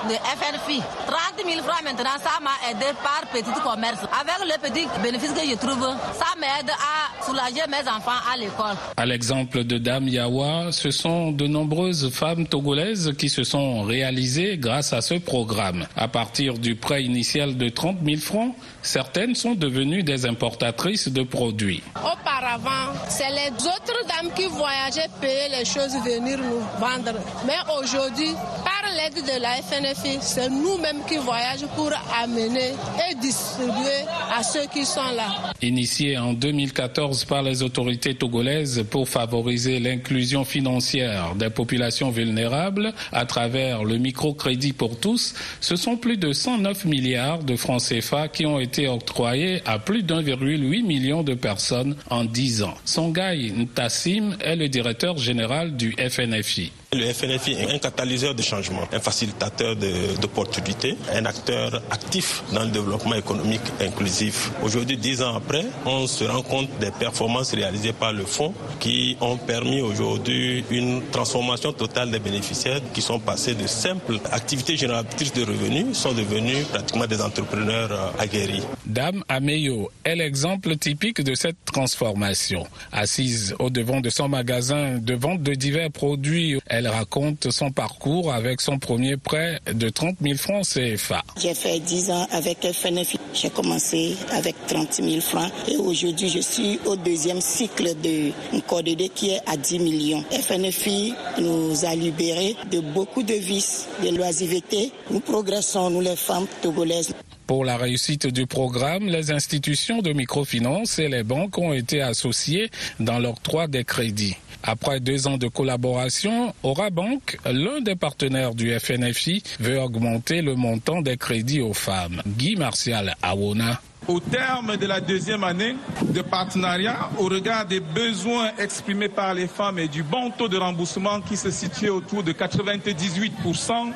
de 0.08 0.14
FNFI. 0.14 0.82
30 1.08 1.44
000 1.44 1.62
francs 1.64 1.82
maintenant, 1.82 2.16
ça 2.22 2.38
m'a 2.40 2.70
aidé 2.70 2.92
par 3.02 3.22
petit 3.32 3.60
commerce. 3.60 3.98
Avec 4.20 4.38
le 4.46 4.68
petit 4.70 4.86
bénéfice 5.02 5.32
que 5.32 5.40
je 5.50 5.56
trouve, 5.56 5.82
ça 6.14 6.26
m'aide 6.38 6.70
à 6.70 7.24
soulager 7.26 7.66
mes 7.68 7.88
enfants 7.90 8.20
à 8.32 8.36
l'école. 8.36 8.76
À 8.96 9.04
l'exemple 9.04 9.64
de 9.64 9.78
Dame 9.78 9.95
Yawa, 10.04 10.72
ce 10.72 10.90
sont 10.90 11.32
de 11.32 11.46
nombreuses 11.46 12.10
femmes 12.10 12.46
togolaises 12.46 13.12
qui 13.18 13.28
se 13.28 13.44
sont 13.44 13.82
réalisées 13.82 14.58
grâce 14.58 14.92
à 14.92 15.00
ce 15.00 15.14
programme. 15.14 15.86
À 15.96 16.08
partir 16.08 16.58
du 16.58 16.74
prêt 16.74 17.02
initial 17.04 17.56
de 17.56 17.68
30 17.68 17.98
000 18.04 18.18
francs, 18.18 18.54
certaines 18.86 19.34
sont 19.34 19.54
devenues 19.54 20.02
des 20.02 20.26
importatrices 20.26 21.08
de 21.08 21.22
produits. 21.22 21.82
Auparavant, 21.96 22.92
c'est 23.08 23.28
les 23.30 23.50
autres 23.52 24.06
dames 24.08 24.30
qui 24.34 24.46
voyageaient 24.46 25.10
payer 25.20 25.48
les 25.58 25.64
choses, 25.64 25.92
venir 26.04 26.38
nous 26.38 26.60
vendre. 26.78 27.18
Mais 27.46 27.58
aujourd'hui, 27.78 28.32
par 28.64 28.82
l'aide 28.94 29.24
de 29.24 29.40
la 29.42 29.54
FNFI, 29.62 30.18
c'est 30.20 30.48
nous-mêmes 30.48 31.00
qui 31.08 31.16
voyageons 31.16 31.68
pour 31.74 31.90
amener 32.22 32.72
et 33.10 33.14
distribuer 33.16 34.02
à 34.36 34.42
ceux 34.42 34.66
qui 34.72 34.84
sont 34.84 35.00
là. 35.16 35.52
Initié 35.62 36.16
en 36.18 36.32
2014 36.32 37.24
par 37.24 37.42
les 37.42 37.62
autorités 37.62 38.14
togolaises 38.14 38.84
pour 38.90 39.08
favoriser 39.08 39.80
l'inclusion 39.80 40.44
financière 40.44 41.34
des 41.34 41.50
populations 41.50 42.10
vulnérables 42.10 42.92
à 43.12 43.24
travers 43.26 43.82
le 43.84 43.98
microcrédit 43.98 44.72
pour 44.72 44.98
tous, 45.00 45.34
ce 45.60 45.74
sont 45.76 45.96
plus 45.96 46.16
de 46.16 46.32
109 46.32 46.84
milliards 46.84 47.42
de 47.42 47.56
francs 47.56 47.82
CFA 47.82 48.28
qui 48.28 48.46
ont 48.46 48.60
été 48.60 48.75
octroyés 48.84 49.62
à 49.64 49.78
plus 49.78 50.02
d'1,8 50.02 50.84
million 50.84 51.22
de 51.22 51.34
personnes 51.34 51.96
en 52.10 52.24
10 52.24 52.62
ans. 52.62 52.74
Songai 52.84 53.50
Ntassim 53.50 54.36
est 54.40 54.56
le 54.56 54.68
directeur 54.68 55.16
général 55.16 55.76
du 55.76 55.94
FNFI. 55.98 56.72
Le 56.96 57.12
FNFI 57.12 57.52
est 57.52 57.74
un 57.74 57.78
catalyseur 57.78 58.34
de 58.34 58.40
changement, 58.42 58.88
un 58.90 59.00
facilitateur 59.00 59.76
d'opportunités, 60.20 60.96
un 61.12 61.26
acteur 61.26 61.82
actif 61.90 62.42
dans 62.54 62.62
le 62.64 62.70
développement 62.70 63.14
économique 63.16 63.60
inclusif. 63.82 64.50
Aujourd'hui, 64.62 64.96
dix 64.96 65.20
ans 65.22 65.36
après, 65.36 65.66
on 65.84 66.06
se 66.06 66.24
rend 66.24 66.40
compte 66.40 66.70
des 66.80 66.90
performances 66.90 67.52
réalisées 67.54 67.92
par 67.92 68.14
le 68.14 68.24
fonds 68.24 68.54
qui 68.80 69.16
ont 69.20 69.36
permis 69.36 69.82
aujourd'hui 69.82 70.64
une 70.70 71.02
transformation 71.12 71.72
totale 71.74 72.10
des 72.10 72.18
bénéficiaires 72.18 72.80
qui 72.94 73.02
sont 73.02 73.18
passés 73.18 73.54
de 73.54 73.66
simples 73.66 74.18
activités 74.32 74.76
génératrices 74.78 75.34
de 75.34 75.44
revenus, 75.44 75.96
sont 75.98 76.12
devenus 76.14 76.64
pratiquement 76.68 77.06
des 77.06 77.20
entrepreneurs 77.20 77.92
euh, 77.92 78.22
aguerris. 78.22 78.62
Dame 78.86 79.22
Ameyo 79.28 79.90
est 80.04 80.16
l'exemple 80.16 80.76
typique 80.76 81.20
de 81.20 81.34
cette 81.34 81.62
transformation. 81.66 82.66
Assise 82.90 83.54
au 83.58 83.68
devant 83.68 84.00
de 84.00 84.08
son 84.08 84.28
magasin 84.28 84.96
de 84.98 85.14
vente 85.14 85.42
de 85.42 85.52
divers 85.54 85.90
produits, 85.90 86.58
elle 86.66 86.85
raconte 86.88 87.50
son 87.50 87.70
parcours 87.70 88.32
avec 88.32 88.60
son 88.60 88.78
premier 88.78 89.16
prêt 89.16 89.60
de 89.72 89.88
30 89.88 90.16
000 90.20 90.36
francs 90.36 90.64
CFA. 90.66 91.22
J'ai 91.40 91.54
fait 91.54 91.80
10 91.80 92.10
ans 92.10 92.26
avec 92.30 92.58
FNFI. 92.72 93.18
J'ai 93.34 93.50
commencé 93.50 94.16
avec 94.32 94.54
30 94.66 94.94
000 94.94 95.20
francs 95.20 95.50
et 95.68 95.76
aujourd'hui 95.76 96.28
je 96.28 96.40
suis 96.40 96.78
au 96.86 96.96
deuxième 96.96 97.40
cycle 97.40 97.94
de 98.00 98.30
CODD 98.66 99.10
qui 99.14 99.30
est 99.30 99.40
à 99.46 99.56
10 99.56 99.78
millions. 99.80 100.24
FNFI 100.30 101.14
nous 101.40 101.84
a 101.84 101.94
libérés 101.94 102.56
de 102.70 102.80
beaucoup 102.80 103.22
de 103.22 103.34
vices, 103.34 103.86
de 104.02 104.14
l'oisiveté. 104.16 104.92
Nous 105.10 105.20
progressons, 105.20 105.90
nous 105.90 106.00
les 106.00 106.16
femmes 106.16 106.46
togolaises. 106.62 107.12
Pour 107.46 107.64
la 107.64 107.76
réussite 107.76 108.26
du 108.26 108.46
programme, 108.46 109.06
les 109.06 109.30
institutions 109.30 110.02
de 110.02 110.12
microfinance 110.12 110.98
et 110.98 111.08
les 111.08 111.22
banques 111.22 111.58
ont 111.58 111.72
été 111.72 112.02
associées 112.02 112.70
dans 112.98 113.20
l'octroi 113.20 113.68
des 113.68 113.84
crédits. 113.84 114.36
Après 114.64 114.98
deux 114.98 115.28
ans 115.28 115.38
de 115.38 115.46
collaboration, 115.46 116.52
Bank, 116.92 117.38
l'un 117.44 117.80
des 117.80 117.94
partenaires 117.94 118.54
du 118.54 118.76
FNFI, 118.76 119.44
veut 119.60 119.80
augmenter 119.80 120.42
le 120.42 120.56
montant 120.56 121.02
des 121.02 121.16
crédits 121.16 121.60
aux 121.60 121.72
femmes. 121.72 122.20
Guy 122.26 122.56
Martial 122.56 123.14
Awona. 123.22 123.80
Au 124.08 124.20
terme 124.20 124.76
de 124.76 124.86
la 124.86 125.00
deuxième 125.00 125.42
année 125.42 125.74
de 126.14 126.22
partenariat, 126.22 127.10
au 127.18 127.24
regard 127.24 127.66
des 127.66 127.80
besoins 127.80 128.52
exprimés 128.56 129.08
par 129.08 129.34
les 129.34 129.48
femmes 129.48 129.80
et 129.80 129.88
du 129.88 130.04
bon 130.04 130.30
taux 130.30 130.46
de 130.46 130.56
remboursement 130.56 131.20
qui 131.20 131.36
se 131.36 131.50
situe 131.50 131.88
autour 131.88 132.22
de 132.22 132.32
98%, 132.32 133.92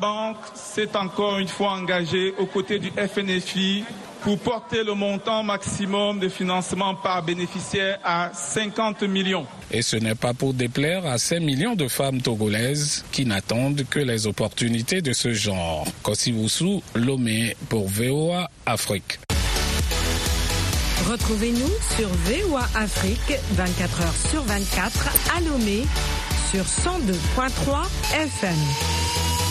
Bank 0.00 0.36
s'est 0.54 0.96
encore 0.96 1.38
une 1.38 1.48
fois 1.48 1.72
engagé 1.72 2.32
aux 2.38 2.46
côtés 2.46 2.78
du 2.78 2.90
FNFI 2.92 3.82
pour 4.22 4.38
porter 4.38 4.84
le 4.84 4.94
montant 4.94 5.42
maximum 5.42 6.20
de 6.20 6.28
financement 6.28 6.94
par 6.94 7.22
bénéficiaire 7.24 7.98
à 8.04 8.30
50 8.32 9.02
millions. 9.04 9.46
Et 9.72 9.82
ce 9.82 9.96
n'est 9.96 10.14
pas 10.14 10.32
pour 10.32 10.54
déplaire 10.54 11.06
à 11.06 11.18
5 11.18 11.40
millions 11.40 11.74
de 11.74 11.88
femmes 11.88 12.20
togolaises 12.22 13.04
qui 13.10 13.26
n'attendent 13.26 13.82
que 13.90 13.98
les 13.98 14.28
opportunités 14.28 15.00
de 15.02 15.12
ce 15.12 15.32
genre. 15.32 15.86
Kosibusu, 16.04 16.80
Lomé 16.94 17.56
pour 17.68 17.88
VOA 17.88 18.48
Afrique. 18.64 19.18
Retrouvez-nous 21.10 21.70
sur 21.96 22.08
VOA 22.08 22.62
Afrique 22.76 23.36
24 23.54 24.00
h 24.02 24.30
sur 24.30 24.42
24 24.44 25.08
à 25.36 25.40
Lomé 25.40 25.82
sur 26.52 26.62
102.3 26.62 27.88
FM. 28.14 29.49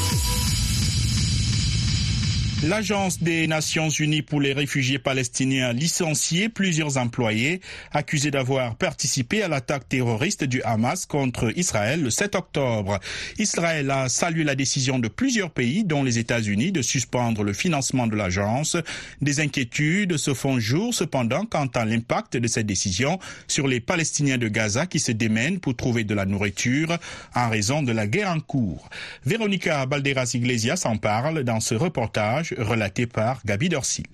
L'Agence 2.62 3.24
des 3.24 3.48
Nations 3.48 3.88
Unies 3.88 4.22
pour 4.22 4.42
les 4.42 4.52
réfugiés 4.52 5.00
palestiniens 5.00 5.70
a 5.70 5.74
licencié 5.74 6.50
plusieurs 6.50 6.98
employés 6.98 7.62
accusés 7.94 8.32
d'avoir 8.32 8.76
participé 8.76 9.42
à 9.42 9.48
l'attaque 9.48 9.88
terroriste 9.88 10.44
du 10.44 10.62
Hamas 10.64 11.06
contre 11.06 11.58
Israël 11.58 12.04
le 12.04 12.10
7 12.10 12.36
octobre. 12.36 13.00
Israël 13.38 13.90
a 13.90 14.10
salué 14.10 14.44
la 14.44 14.56
décision 14.56 15.00
de 15.00 15.08
plusieurs 15.08 15.52
pays, 15.52 15.86
dont 15.86 16.04
les 16.04 16.20
États-Unis, 16.20 16.74
de 16.74 16.82
suspendre 16.82 17.44
le 17.44 17.54
financement 17.54 18.08
de 18.08 18.18
l'agence. 18.18 18.76
Des 19.22 19.40
inquiétudes 19.40 20.18
se 20.18 20.34
font 20.34 20.60
jour 20.60 20.94
cependant 20.94 21.46
quant 21.46 21.68
à 21.68 21.86
l'impact 21.86 22.36
de 22.36 22.48
cette 22.50 22.68
décision 22.68 23.20
sur 23.48 23.70
les 23.70 23.80
Palestiniens 23.80 24.38
de 24.38 24.50
Gaza 24.50 24.86
qui 24.86 25.00
se 25.00 25.14
démènent 25.14 25.62
pour 25.62 25.78
trouver 25.78 26.04
de 26.04 26.14
la 26.14 26.26
nourriture 26.26 26.98
en 27.36 27.50
raison 27.50 27.84
de 27.84 27.94
la 27.94 28.06
guerre 28.06 28.32
en 28.32 28.42
cours. 28.42 28.90
Véronica 29.26 29.86
Balderas 29.86 30.32
Iglesias 30.34 30.82
en 30.84 30.98
parle 30.98 31.44
dans 31.46 31.62
ce 31.62 31.74
reportage 31.74 32.49
relaté 32.58 33.08
par 33.08 33.42
Gabi 33.46 33.70
Dorsil. 33.70 34.08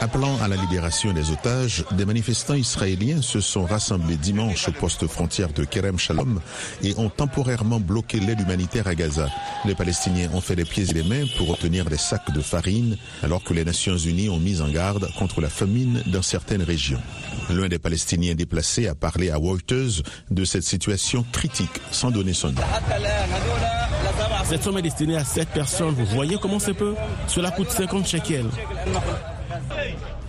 Appelant 0.00 0.40
à 0.42 0.48
la 0.48 0.56
libération 0.56 1.12
des 1.12 1.30
otages, 1.30 1.84
des 1.92 2.04
manifestants 2.04 2.54
israéliens 2.54 3.22
se 3.22 3.40
sont 3.40 3.64
rassemblés 3.64 4.16
dimanche 4.16 4.68
au 4.68 4.72
poste 4.72 5.06
frontière 5.06 5.52
de 5.52 5.64
Kerem 5.64 5.98
Shalom 5.98 6.40
et 6.82 6.94
ont 6.96 7.08
temporairement 7.08 7.80
bloqué 7.80 8.20
l'aide 8.20 8.40
humanitaire 8.40 8.86
à 8.86 8.94
Gaza. 8.94 9.28
Les 9.64 9.74
Palestiniens 9.74 10.30
ont 10.32 10.40
fait 10.40 10.56
des 10.56 10.64
pieds 10.64 10.90
et 10.90 10.94
des 10.94 11.02
mains 11.02 11.26
pour 11.36 11.50
obtenir 11.50 11.86
des 11.86 11.98
sacs 11.98 12.32
de 12.32 12.40
farine 12.40 12.96
alors 13.22 13.42
que 13.42 13.54
les 13.54 13.64
Nations 13.64 13.96
Unies 13.96 14.28
ont 14.28 14.38
mis 14.38 14.60
en 14.60 14.70
garde 14.70 15.08
contre 15.18 15.40
la 15.40 15.50
famine 15.50 16.02
dans 16.06 16.22
certaines 16.22 16.62
régions. 16.62 17.00
L'un 17.50 17.68
des 17.68 17.78
Palestiniens 17.78 18.34
déplacés 18.34 18.86
a 18.86 18.94
parlé 18.94 19.30
à 19.30 19.36
Reuters 19.36 20.02
de 20.30 20.44
cette 20.44 20.64
situation 20.64 21.24
critique 21.32 21.80
sans 21.90 22.10
donner 22.10 22.32
son 22.32 22.52
nom. 22.52 22.62
Cette 24.50 24.64
somme 24.64 24.78
est 24.78 24.82
destinée 24.82 25.16
à 25.16 25.22
7 25.22 25.50
personnes. 25.50 25.94
Vous 25.94 26.06
voyez 26.06 26.36
comment 26.42 26.58
c'est 26.58 26.74
peu? 26.74 26.96
Cela 27.28 27.52
coûte 27.52 27.70
50 27.70 28.04
shekels. 28.04 28.50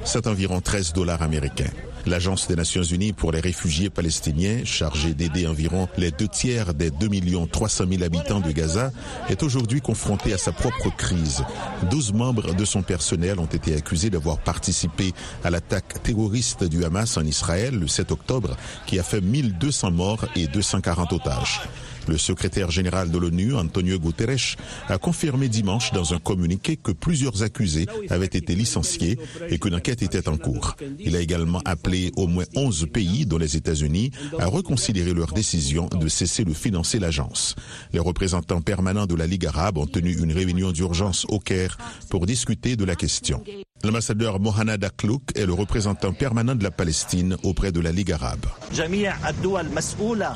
C'est 0.03 0.27
environ 0.27 0.61
13 0.61 0.93
dollars 0.93 1.23
américains. 1.23 1.71
L'Agence 2.05 2.47
des 2.47 2.55
Nations 2.55 2.83
Unies 2.83 3.13
pour 3.13 3.31
les 3.31 3.39
réfugiés 3.39 3.89
palestiniens, 3.89 4.59
chargée 4.63 5.15
d'aider 5.15 5.47
environ 5.47 5.87
les 5.97 6.11
deux 6.11 6.27
tiers 6.27 6.75
des 6.75 6.91
2 6.91 7.09
300 7.51 7.85
000 7.89 8.03
habitants 8.03 8.41
de 8.41 8.51
Gaza, 8.51 8.91
est 9.27 9.41
aujourd'hui 9.41 9.81
confrontée 9.81 10.33
à 10.33 10.37
sa 10.37 10.51
propre 10.51 10.95
crise. 10.95 11.43
12 11.89 12.13
membres 12.13 12.53
de 12.53 12.63
son 12.63 12.83
personnel 12.83 13.39
ont 13.39 13.45
été 13.45 13.73
accusés 13.75 14.11
d'avoir 14.11 14.37
participé 14.37 15.13
à 15.43 15.49
l'attaque 15.49 16.03
terroriste 16.03 16.63
du 16.63 16.85
Hamas 16.85 17.17
en 17.17 17.25
Israël 17.25 17.73
le 17.73 17.87
7 17.87 18.11
octobre, 18.11 18.55
qui 18.85 18.99
a 18.99 19.03
fait 19.03 19.21
1200 19.21 19.89
morts 19.89 20.25
et 20.35 20.45
240 20.45 21.11
otages. 21.13 21.61
Le 22.07 22.17
secrétaire 22.17 22.71
général 22.71 23.11
de 23.11 23.17
l'ONU, 23.17 23.55
Antonio 23.55 23.99
Guterres, 23.99 24.55
a 24.89 24.97
confirmé 24.97 25.49
dimanche 25.49 25.91
dans 25.91 26.13
un 26.13 26.19
communiqué 26.19 26.75
que 26.77 26.91
plusieurs 26.91 27.43
accusés 27.43 27.87
avaient 28.09 28.25
été 28.25 28.55
licenciés 28.55 29.17
et 29.49 29.59
qu'une 29.59 29.75
enquête 29.75 30.01
était 30.01 30.27
en 30.27 30.37
cours. 30.37 30.75
Il 30.99 31.15
a 31.15 31.19
également 31.19 31.61
appelé 31.65 32.11
au 32.15 32.27
moins 32.27 32.45
11 32.55 32.87
pays, 32.91 33.25
dont 33.25 33.37
les 33.37 33.55
États-Unis, 33.55 34.11
à 34.39 34.47
reconsidérer 34.47 35.13
leur 35.13 35.33
décision 35.33 35.87
de 35.87 36.07
cesser 36.07 36.43
de 36.43 36.53
financer 36.53 36.99
l'agence. 36.99 37.55
Les 37.93 37.99
représentants 37.99 38.61
permanents 38.61 39.05
de 39.05 39.15
la 39.15 39.27
Ligue 39.27 39.45
arabe 39.45 39.77
ont 39.77 39.87
tenu 39.87 40.13
une 40.17 40.31
réunion 40.31 40.71
d'urgence 40.71 41.25
au 41.29 41.39
Caire 41.39 41.77
pour 42.09 42.25
discuter 42.25 42.75
de 42.75 42.85
la 42.85 42.95
question. 42.95 43.43
L'ambassadeur 43.83 44.39
Mohamed 44.39 44.83
Aklouk 44.83 45.23
est 45.35 45.45
le 45.45 45.53
représentant 45.53 46.13
permanent 46.13 46.55
de 46.55 46.63
la 46.63 46.71
Palestine 46.71 47.35
auprès 47.43 47.71
de 47.71 47.79
la 47.79 47.91
Ligue 47.91 48.11
arabe. 48.11 48.45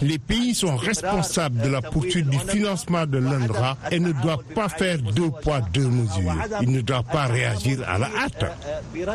Les 0.02 0.18
pays 0.20 0.56
sont 0.56 0.76
responsables 0.76 1.62
de 1.62 1.70
la 1.70 1.82
poursuite 1.82 2.28
du 2.30 2.40
financement 2.40 3.06
de 3.06 3.18
l'UNRWA 3.20 3.78
et 3.92 4.00
ne 4.00 4.12
doivent 4.12 4.44
pas 4.56 4.70
faire 4.70 5.00
deux 5.02 5.30
poids, 5.30 5.62
deux 5.74 5.88
mesures. 5.88 6.36
Ils 6.62 6.72
ne 6.72 6.82
doivent 6.82 7.04
pas 7.12 7.26
réagir 7.26 7.88
à 7.88 8.00
la 8.00 8.10
hâte. 8.18 8.46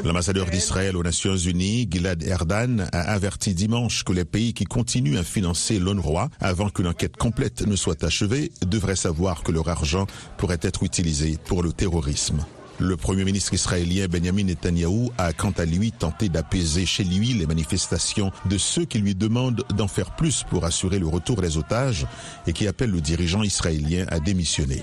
L'ambassadeur 0.04 0.46
d'Israël 0.46 0.96
aux 0.96 1.02
Nations 1.02 1.36
Unies, 1.36 1.88
Gilad 1.90 2.22
Erdan, 2.22 2.86
a 2.92 3.12
averti 3.12 3.54
dimanche 3.54 4.04
que 4.04 4.12
les 4.12 4.24
pays 4.24 4.54
qui 4.54 4.64
continuent 4.64 5.18
à 5.18 5.24
financer 5.24 5.78
l'UNRWA 5.78 6.28
avant 6.40 6.68
qu'une 6.68 6.86
enquête 6.86 7.16
complète 7.16 7.66
ne 7.66 7.76
soit 7.76 8.04
achevée 8.04 8.52
devraient 8.66 8.96
savoir 8.96 9.42
que 9.42 9.52
leur 9.52 9.68
argent 9.68 10.06
pourrait 10.36 10.58
être 10.62 10.82
utilisé 10.84 11.38
pour 11.46 11.62
le 11.62 11.72
terrorisme. 11.72 12.44
Le 12.80 12.96
Premier 12.96 13.24
ministre 13.24 13.52
israélien 13.52 14.06
Benjamin 14.08 14.44
Netanyahou 14.44 15.12
a 15.18 15.34
quant 15.34 15.50
à 15.50 15.66
lui 15.66 15.92
tenté 15.92 16.30
d'apaiser 16.30 16.86
chez 16.86 17.04
lui 17.04 17.34
les 17.34 17.46
manifestations 17.46 18.32
de 18.46 18.56
ceux 18.56 18.86
qui 18.86 18.98
lui 18.98 19.14
demandent 19.14 19.62
d'en 19.76 19.86
faire 19.86 20.16
plus 20.16 20.44
pour 20.48 20.64
assurer 20.64 20.98
le 20.98 21.06
retour 21.06 21.42
des 21.42 21.58
otages 21.58 22.06
et 22.46 22.54
qui 22.54 22.66
appellent 22.66 22.90
le 22.90 23.02
dirigeant 23.02 23.42
israélien 23.42 24.06
à 24.08 24.18
démissionner. 24.18 24.82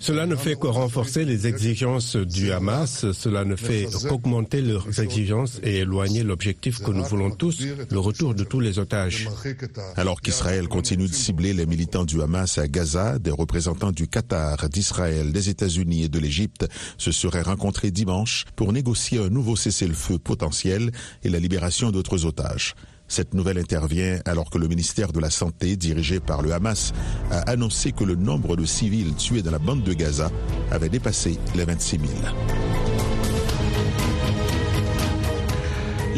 Cela 0.00 0.26
ne 0.26 0.36
fait 0.36 0.58
que 0.58 0.66
renforcer 0.66 1.24
les 1.24 1.46
exigences 1.46 2.16
du 2.16 2.52
Hamas, 2.52 3.10
cela 3.12 3.44
ne 3.44 3.56
fait 3.56 3.86
qu'augmenter 4.08 4.60
leurs 4.62 5.00
exigences 5.00 5.60
et 5.62 5.78
éloigner 5.78 6.22
l'objectif 6.22 6.78
que 6.80 6.90
nous 6.90 7.04
voulons 7.04 7.30
tous, 7.30 7.62
le 7.90 7.98
retour 7.98 8.34
de 8.34 8.44
tous 8.44 8.60
les 8.60 8.78
otages. 8.78 9.28
Alors 9.96 10.20
qu'Israël 10.20 10.68
continue 10.68 11.08
de 11.08 11.14
cibler 11.14 11.52
les 11.52 11.66
militants 11.66 12.04
du 12.04 12.22
Hamas 12.22 12.58
à 12.58 12.68
Gaza, 12.68 13.18
des 13.18 13.30
représentants 13.30 13.92
du 13.92 14.08
Qatar, 14.08 14.68
d'Israël, 14.68 15.32
des 15.32 15.48
États-Unis 15.48 16.04
et 16.04 16.08
de 16.08 16.18
l'Égypte 16.18 16.66
se 16.96 17.12
seraient 17.12 17.42
rencontrés 17.42 17.90
dimanche 17.90 18.44
pour 18.56 18.72
négocier 18.72 19.18
un 19.18 19.30
nouveau 19.30 19.56
cessez-le-feu 19.56 20.18
potentiel 20.18 20.92
et 21.22 21.28
la 21.28 21.38
libération 21.38 21.90
d'autres 21.90 22.24
otages. 22.24 22.74
Cette 23.08 23.34
nouvelle 23.34 23.58
intervient 23.58 24.20
alors 24.26 24.50
que 24.50 24.58
le 24.58 24.68
ministère 24.68 25.12
de 25.12 25.20
la 25.20 25.30
Santé, 25.30 25.76
dirigé 25.76 26.20
par 26.20 26.42
le 26.42 26.52
Hamas, 26.52 26.92
a 27.30 27.38
annoncé 27.50 27.92
que 27.92 28.04
le 28.04 28.14
nombre 28.14 28.56
de 28.56 28.64
civils 28.64 29.14
tués 29.14 29.42
dans 29.42 29.50
la 29.50 29.58
bande 29.58 29.82
de 29.82 29.94
Gaza 29.94 30.30
avait 30.70 30.90
dépassé 30.90 31.38
les 31.54 31.64
26 31.64 31.98
000. 31.98 32.87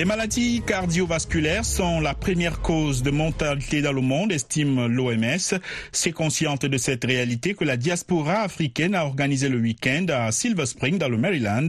Les 0.01 0.07
maladies 0.07 0.63
cardiovasculaires 0.67 1.67
sont 1.67 2.01
la 2.01 2.15
première 2.15 2.63
cause 2.63 3.03
de 3.03 3.11
mortalité 3.11 3.83
dans 3.83 3.93
le 3.93 4.01
monde, 4.01 4.33
estime 4.33 4.87
l'OMS. 4.87 5.61
C'est 5.93 6.13
consciente 6.13 6.65
de 6.65 6.79
cette 6.79 7.05
réalité 7.05 7.53
que 7.53 7.67
la 7.67 7.77
diaspora 7.77 8.41
africaine 8.41 8.95
a 8.95 9.05
organisé 9.05 9.51
le 9.51 9.59
week-end 9.59 10.07
à 10.09 10.33
Silver 10.33 10.65
Spring 10.65 10.97
dans 10.97 11.11
le 11.11 11.19
Maryland 11.19 11.69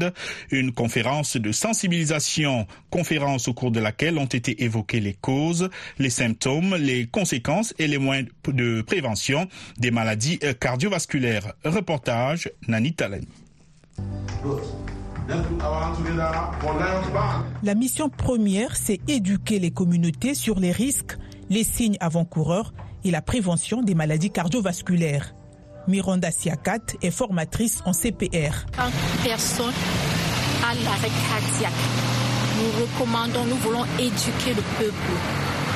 une 0.50 0.72
conférence 0.72 1.36
de 1.36 1.52
sensibilisation, 1.52 2.68
conférence 2.90 3.50
au 3.50 3.54
cours 3.54 3.72
de 3.72 3.82
laquelle 3.82 4.18
ont 4.18 4.24
été 4.24 4.64
évoquées 4.64 5.02
les 5.02 5.14
causes, 5.14 5.70
les 6.00 6.10
symptômes, 6.10 6.78
les 6.78 7.08
conséquences 7.08 7.74
et 7.80 7.88
les 7.88 7.98
moyens 7.98 8.30
de 8.48 8.82
prévention 8.82 9.50
des 9.78 9.92
maladies 9.92 10.40
cardiovasculaires. 10.62 11.52
Reportage 11.66 12.50
Nani 12.70 12.94
Talen. 12.94 13.26
La 17.64 17.76
mission 17.76 18.10
première, 18.10 18.76
c'est 18.76 19.00
éduquer 19.08 19.60
les 19.60 19.72
communautés 19.72 20.34
sur 20.34 20.60
les 20.60 20.72
risques, 20.72 21.18
les 21.50 21.64
signes 21.64 21.98
avant-coureurs 22.00 22.74
et 23.04 23.12
la 23.12 23.22
prévention 23.22 23.82
des 23.82 23.96
maladies 23.96 24.32
cardiovasculaires. 24.32 25.34
Miranda 25.88 26.32
Siakat 26.32 26.98
est 27.02 27.12
formatrice 27.12 27.82
en 27.86 27.94
CPR. 27.94 28.66
Quand 28.76 28.92
personne 29.24 29.74
a 30.64 30.74
l'arrêt 30.84 31.12
cardiaque, 31.30 31.72
nous 32.58 32.82
recommandons, 32.84 33.46
nous 33.46 33.56
voulons 33.58 33.86
éduquer 34.00 34.54
le 34.54 34.62
peuple, 34.78 35.14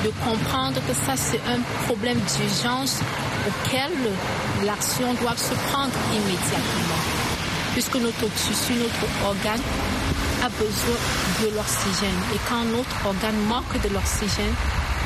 de 0.04 0.10
comprendre 0.24 0.80
que 0.88 0.94
ça 0.94 1.15
c'est 1.15 1.41
un 1.48 1.60
problème 1.86 2.18
d'urgence 2.18 3.00
auquel 3.48 3.91
l'action 4.65 5.13
doit 5.22 5.38
se 5.38 5.54
prendre 5.72 5.94
immédiatement. 6.13 7.14
Puisque 7.75 7.97
notre 7.97 8.27
tissu, 8.33 8.73
notre 8.73 9.05
organe 9.25 9.59
a 10.41 10.47
besoin 10.47 10.95
de 11.43 11.53
l'oxygène. 11.53 12.19
Et 12.33 12.39
quand 12.47 12.63
notre 12.63 13.05
organe 13.05 13.35
manque 13.49 13.83
de 13.83 13.93
l'oxygène, 13.93 14.55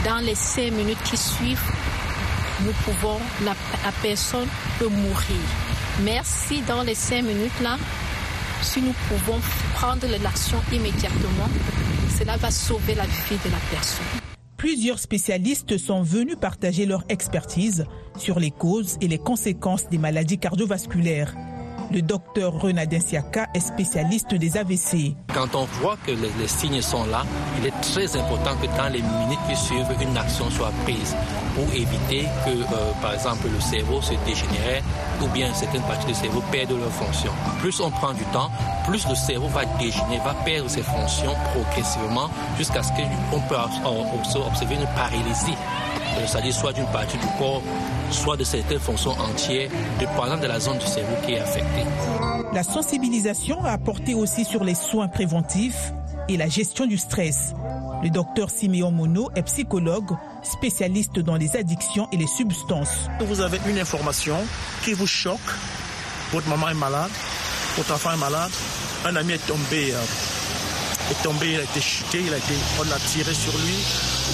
dans 0.06 0.20
les 0.20 0.36
cinq 0.36 0.72
minutes 0.74 1.02
qui 1.04 1.18
suivent, 1.18 1.72
nous 2.64 2.72
pouvons, 2.86 3.18
la, 3.44 3.56
personne 4.04 4.48
peut 4.78 4.88
mourir. 4.88 5.42
Merci 6.04 6.62
dans 6.68 6.84
les 6.84 6.94
cinq 6.94 7.24
minutes 7.24 7.60
là, 7.64 7.78
si 8.62 8.84
nous 8.84 8.94
pouvons 9.08 9.40
prendre 9.74 10.06
l'action 10.22 10.60
immédiatement, 10.72 11.50
cela 12.20 12.38
va 12.38 12.52
sauver 12.52 12.94
la 12.94 13.06
vie 13.06 13.40
de 13.44 13.50
la 13.50 13.58
personne. 13.72 14.06
Plusieurs 14.58 15.00
spécialistes 15.00 15.80
sont 15.80 16.04
venus 16.04 16.36
partager 16.40 16.86
leur 16.86 17.04
expertise 17.10 17.86
sur 18.16 18.40
les 18.40 18.52
causes 18.52 18.98
et 19.02 19.08
les 19.08 19.18
conséquences 19.18 19.90
des 19.90 19.98
maladies 19.98 20.38
cardiovasculaires. 20.38 21.34
Le 21.92 22.04
docteur 22.04 22.54
Renadin 22.54 23.00
Siaka 23.00 23.48
est 23.56 23.60
spécialiste 23.60 24.36
des 24.36 24.58
AVC. 24.58 25.16
Quand 25.34 25.56
on 25.56 25.66
voit 25.82 25.98
que 26.06 26.12
les, 26.12 26.48
signes 26.48 26.82
sont 26.82 27.06
là, 27.06 27.24
il 27.58 27.66
est 27.66 27.82
très 27.82 28.16
important 28.16 28.52
que 28.62 28.68
dans 28.78 28.94
les 28.94 29.02
minutes 29.02 29.40
qui 29.50 29.56
suivent, 29.56 29.88
une 30.00 30.16
action 30.16 30.52
soit 30.52 30.72
prise 30.84 31.16
pour 31.56 31.66
éviter 31.74 32.28
que, 32.46 32.52
euh, 32.52 32.92
par 33.02 33.16
exemple, 33.16 33.48
le 33.52 33.60
cerveau 33.60 34.02
se 34.02 34.14
dégénère 34.24 34.84
ou 35.22 35.28
bien 35.30 35.52
certaines 35.56 35.82
parties 35.82 36.06
du 36.08 36.14
cerveau 36.14 36.44
perdent 36.52 36.78
leur 36.80 36.92
fonction. 36.92 37.32
Plus 37.60 37.80
on 37.80 37.90
prend 37.90 38.14
du 38.14 38.24
temps, 38.26 38.52
plus 38.88 39.08
le 39.08 39.16
cerveau 39.16 39.48
va 39.48 39.66
dégénérer, 39.80 40.22
va 40.24 40.36
perdre 40.46 40.70
ses 40.70 40.84
fonctions 40.84 41.34
progressivement 41.54 42.30
jusqu'à 42.58 42.84
ce 42.84 42.90
qu'on 42.90 43.42
peut 43.42 43.56
observer 43.56 44.76
une 44.76 44.88
paralysie 44.96 45.58
c'est-à-dire 46.28 46.54
soit 46.54 46.74
d'une 46.74 46.86
partie 46.88 47.18
du 47.18 47.28
corps, 47.38 47.62
soit 48.12 48.38
de 48.38 48.44
certaines 48.44 48.80
fonctions 48.80 49.12
entières, 49.12 49.70
dépendant 50.00 50.38
de 50.38 50.48
la 50.48 50.60
zone 50.60 50.78
du 50.78 50.86
cerveau 50.86 51.16
qui 51.26 51.34
est 51.34 51.40
affectée. 51.40 51.86
La 52.54 52.64
sensibilisation 52.64 53.64
a 53.64 53.72
apporté 53.72 54.14
aussi 54.14 54.46
sur 54.46 54.64
les 54.64 54.76
soins 54.76 55.08
préventifs 55.08 55.94
et 56.28 56.38
la 56.38 56.48
gestion 56.48 56.86
du 56.86 56.98
stress. 56.98 57.54
Le 58.04 58.10
docteur 58.10 58.50
Siméon 58.50 58.92
Mono 58.92 59.30
est 59.36 59.44
psychologue, 59.44 60.12
spécialiste 60.44 61.20
dans 61.20 61.36
les 61.36 61.56
addictions 61.56 62.08
et 62.12 62.18
les 62.18 62.28
substances. 62.28 63.08
Vous 63.20 63.42
avez 63.42 63.60
une 63.68 63.78
information 63.78 64.38
qui 64.84 64.94
vous 64.94 65.08
choque, 65.08 65.38
votre 66.32 66.48
maman 66.48 66.70
est 66.70 66.76
malade, 66.76 67.12
votre 67.78 67.94
enfant 67.94 68.14
est 68.14 68.18
malade, 68.18 68.52
un 69.06 69.16
ami 69.16 69.34
est 69.34 69.48
tombé, 69.48 69.92
euh, 69.94 71.12
est 71.12 71.24
tombé, 71.24 71.54
il 71.54 71.60
a 71.60 71.64
été 71.64 71.82
chuté, 71.82 72.22
il 72.26 72.34
a 72.34 72.38
été, 72.38 72.54
on 72.80 72.84
a 72.84 73.00
tiré 73.00 73.34
sur 73.34 73.54
lui, 73.54 73.76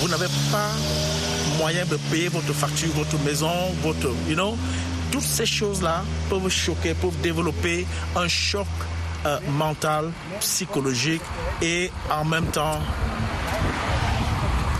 vous 0.01 0.07
n'avez 0.09 0.27
pas 0.51 0.69
moyen 1.57 1.85
de 1.85 1.97
payer 2.11 2.27
votre 2.29 2.53
facture, 2.53 2.89
votre 2.93 3.17
maison, 3.23 3.51
votre, 3.81 4.09
you 4.27 4.35
know, 4.35 4.57
toutes 5.11 5.23
ces 5.23 5.45
choses-là 5.45 6.03
peuvent 6.29 6.49
choquer, 6.49 6.93
peuvent 6.93 7.19
développer 7.21 7.85
un 8.15 8.27
choc 8.27 8.67
euh, 9.25 9.39
mental, 9.49 10.11
psychologique 10.39 11.21
et 11.61 11.91
en 12.11 12.25
même 12.25 12.45
temps, 12.47 12.79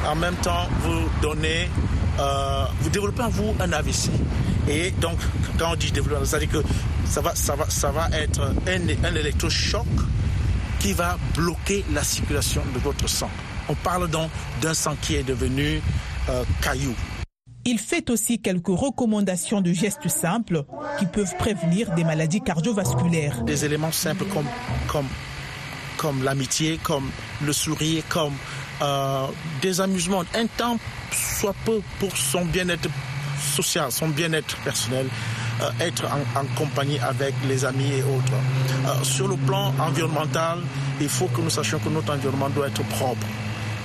en 0.07 0.15
même 0.15 0.35
temps, 0.35 0.67
vous 0.81 1.09
donnez, 1.21 1.69
euh, 2.19 2.65
vous 2.81 2.89
développez 2.89 3.23
en 3.23 3.29
vous 3.29 3.55
un 3.59 3.71
AVC. 3.71 4.09
Et 4.67 4.91
donc, 4.91 5.17
quand 5.57 5.71
on 5.71 5.75
dit 5.75 5.91
développer, 5.91 6.25
c'est-à-dire 6.25 6.49
que 6.49 6.63
ça 7.07 7.21
va, 7.21 7.35
ça 7.35 7.55
va, 7.55 7.69
ça 7.69 7.91
va 7.91 8.09
être 8.11 8.41
un, 8.41 9.07
un 9.07 9.15
électrochoc 9.15 9.85
qui 10.79 10.93
va 10.93 11.17
bloquer 11.35 11.83
la 11.93 12.03
circulation 12.03 12.61
de 12.73 12.79
votre 12.79 13.07
sang. 13.09 13.29
On 13.69 13.73
parle 13.73 14.07
donc 14.09 14.29
d'un 14.61 14.73
sang 14.73 14.95
qui 15.01 15.15
est 15.15 15.23
devenu 15.23 15.81
euh, 16.29 16.43
caillou. 16.61 16.93
Il 17.67 17.79
fait 17.79 18.09
aussi 18.11 18.39
quelques 18.39 18.67
recommandations 18.67 19.59
de 19.59 19.73
gestes 19.73 20.07
simples 20.07 20.65
qui 20.99 21.07
peuvent 21.07 21.35
prévenir 21.38 21.93
des 21.95 22.03
maladies 22.03 22.41
cardiovasculaires. 22.41 23.43
Des 23.43 23.65
éléments 23.65 23.91
simples 23.91 24.25
comme, 24.25 24.45
comme, 24.88 25.07
comme 25.97 26.23
l'amitié, 26.23 26.79
comme 26.83 27.09
le 27.43 27.51
sourire, 27.51 28.03
comme 28.07 28.33
euh, 28.81 29.25
des 29.63 29.81
amusements. 29.81 30.23
Un 30.35 30.45
temps 30.45 30.77
soit 31.11 31.55
peu 31.65 31.81
pour 31.99 32.15
son 32.15 32.45
bien-être 32.45 32.88
social, 33.39 33.91
son 33.91 34.09
bien-être 34.09 34.57
personnel. 34.57 35.07
Euh, 35.61 35.69
être 35.79 36.05
en, 36.05 36.39
en, 36.39 36.45
compagnie 36.57 36.99
avec 36.99 37.33
les 37.47 37.63
amis 37.63 37.89
et 37.93 38.03
autres. 38.03 38.33
Euh, 38.85 39.03
sur 39.03 39.27
le 39.27 39.38
plan 39.38 39.73
environnemental, 39.79 40.59
il 40.99 41.07
faut 41.07 41.27
que 41.27 41.39
nous 41.39 41.49
sachions 41.49 41.79
que 41.79 41.88
notre 41.88 42.13
environnement 42.13 42.49
doit 42.49 42.67
être 42.67 42.83
propre. 42.83 43.25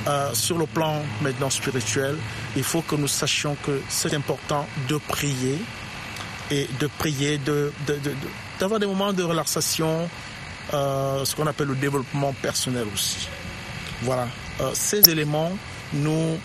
Euh, 0.06 0.32
sur 0.32 0.56
le 0.56 0.64
plan 0.66 1.02
maintenant 1.20 1.50
spirituel, 1.50 2.16
il 2.56 2.62
faut 2.64 2.80
que 2.80 2.94
nous 2.96 3.08
sachions 3.08 3.54
que 3.62 3.82
c'est 3.88 4.14
important 4.14 4.66
de 4.88 4.96
prier 4.96 5.58
et 6.50 6.66
de 6.80 6.86
prier, 6.86 7.36
de, 7.36 7.70
d'avoir 8.58 8.80
de, 8.80 8.86
de, 8.86 8.86
des 8.86 8.86
moments 8.86 9.12
de 9.12 9.22
relaxation, 9.22 10.08
euh, 10.72 11.24
ce 11.24 11.36
qu'on 11.36 11.46
appelle 11.46 11.68
le 11.68 11.74
développement 11.74 12.32
personnel 12.40 12.86
aussi. 12.92 13.28
Voilà, 14.02 14.26
euh, 14.62 14.70
ces 14.72 15.08
éléments 15.10 15.52
nous 15.92 16.38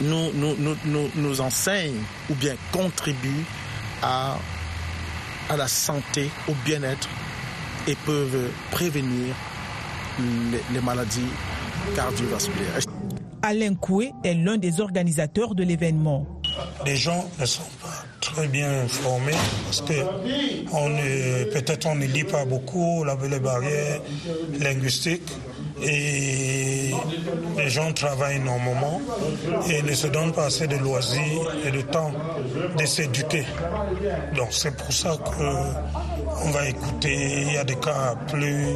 nous, 0.00 0.32
nous, 0.34 0.56
nous, 0.84 1.10
nous, 1.14 1.40
enseignent 1.40 2.02
ou 2.30 2.34
bien 2.34 2.54
contribuent 2.72 3.44
à, 4.02 4.36
à 5.50 5.56
la 5.56 5.68
santé, 5.68 6.30
au 6.48 6.54
bien-être 6.64 7.08
et 7.86 7.94
peuvent 8.06 8.50
prévenir 8.70 9.34
les 10.72 10.80
maladies 10.80 11.28
cardiovasculaires. 11.94 12.80
Alain 13.44 13.74
Coué 13.74 14.12
est 14.22 14.34
l'un 14.34 14.56
des 14.56 14.80
organisateurs 14.80 15.54
de 15.56 15.64
l'événement. 15.64 16.26
Les 16.86 16.96
gens 16.96 17.28
ne 17.40 17.46
sont 17.46 17.62
pas 17.82 18.04
très 18.20 18.46
bien 18.46 18.86
formés 18.86 19.32
parce 19.64 19.80
que 19.80 21.52
peut-être 21.52 21.86
on 21.86 21.96
ne 21.96 22.06
lit 22.06 22.22
pas 22.22 22.44
beaucoup, 22.44 23.00
on 23.02 23.08
avait 23.08 23.28
les 23.28 23.40
barrières 23.40 24.00
linguistiques 24.60 25.32
et 25.82 26.92
les 27.56 27.68
gens 27.68 27.92
travaillent 27.92 28.36
énormément 28.36 29.00
et 29.68 29.82
ne 29.82 29.92
se 29.92 30.06
donnent 30.06 30.32
pas 30.32 30.46
assez 30.46 30.68
de 30.68 30.76
loisirs 30.76 31.52
et 31.66 31.72
de 31.72 31.80
temps 31.80 32.12
de 32.78 32.86
s'éduquer. 32.86 33.44
Donc 34.36 34.48
c'est 34.50 34.76
pour 34.76 34.92
ça 34.92 35.16
qu'on 35.16 36.50
va 36.50 36.68
écouter, 36.68 37.44
il 37.48 37.54
y 37.54 37.56
a 37.56 37.64
des 37.64 37.76
cas 37.76 38.14
plus 38.28 38.66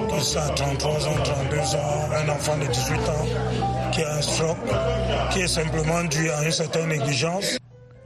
que 0.00 0.20
ça, 0.20 0.48
33 0.54 1.08
ans, 1.08 1.22
32 1.22 1.58
ans, 1.76 1.78
un 2.14 2.28
enfant 2.30 2.56
de 2.58 2.66
18 2.66 2.94
ans 2.96 3.90
qui 3.92 4.02
a 4.02 4.14
un 4.14 4.22
stroke, 4.22 4.56
qui 5.32 5.40
est 5.40 5.48
simplement 5.48 6.04
dû 6.04 6.30
à 6.30 6.44
une 6.44 6.50
certaine 6.50 6.88
négligence. 6.88 7.58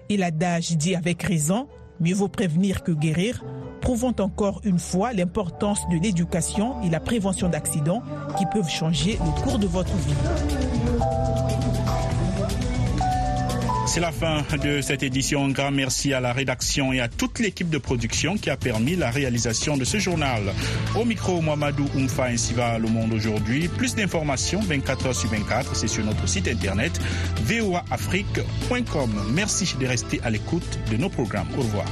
Et 0.08 0.16
l'adage 0.16 0.72
dit 0.72 0.94
avec 0.94 1.22
raison, 1.22 1.68
mieux 2.00 2.14
vaut 2.14 2.28
prévenir 2.28 2.82
que 2.82 2.92
guérir, 2.92 3.44
prouvant 3.80 4.14
encore 4.18 4.60
une 4.64 4.78
fois 4.78 5.12
l'importance 5.12 5.80
de 5.90 5.96
l'éducation 5.96 6.82
et 6.82 6.90
la 6.90 7.00
prévention 7.00 7.48
d'accidents 7.48 8.02
qui 8.36 8.44
peuvent 8.46 8.68
changer 8.68 9.18
le 9.24 9.42
cours 9.42 9.58
de 9.58 9.66
votre 9.66 9.94
vie. 9.94 10.65
C'est 13.86 14.00
la 14.00 14.10
fin 14.10 14.42
de 14.62 14.80
cette 14.80 15.02
édition. 15.02 15.44
Un 15.44 15.50
grand 15.50 15.70
merci 15.70 16.12
à 16.12 16.20
la 16.20 16.32
rédaction 16.32 16.92
et 16.92 17.00
à 17.00 17.08
toute 17.08 17.38
l'équipe 17.38 17.70
de 17.70 17.78
production 17.78 18.36
qui 18.36 18.50
a 18.50 18.56
permis 18.56 18.96
la 18.96 19.10
réalisation 19.10 19.76
de 19.76 19.84
ce 19.84 19.98
journal. 19.98 20.42
Au 20.96 21.04
micro, 21.04 21.40
Mohamedou 21.40 21.88
Oumfa, 21.94 22.26
ainsi 22.26 22.54
le 22.54 22.88
monde 22.88 23.12
aujourd'hui. 23.12 23.68
Plus 23.68 23.94
d'informations 23.94 24.60
24 24.60 25.08
h 25.08 25.12
sur 25.14 25.30
24, 25.30 25.76
c'est 25.76 25.88
sur 25.88 26.04
notre 26.04 26.28
site 26.28 26.48
internet 26.48 27.00
voaafrique.com. 27.44 29.10
Merci 29.32 29.76
de 29.78 29.86
rester 29.86 30.20
à 30.24 30.30
l'écoute 30.30 30.78
de 30.90 30.96
nos 30.96 31.08
programmes. 31.08 31.48
Au 31.56 31.62
revoir. 31.62 31.86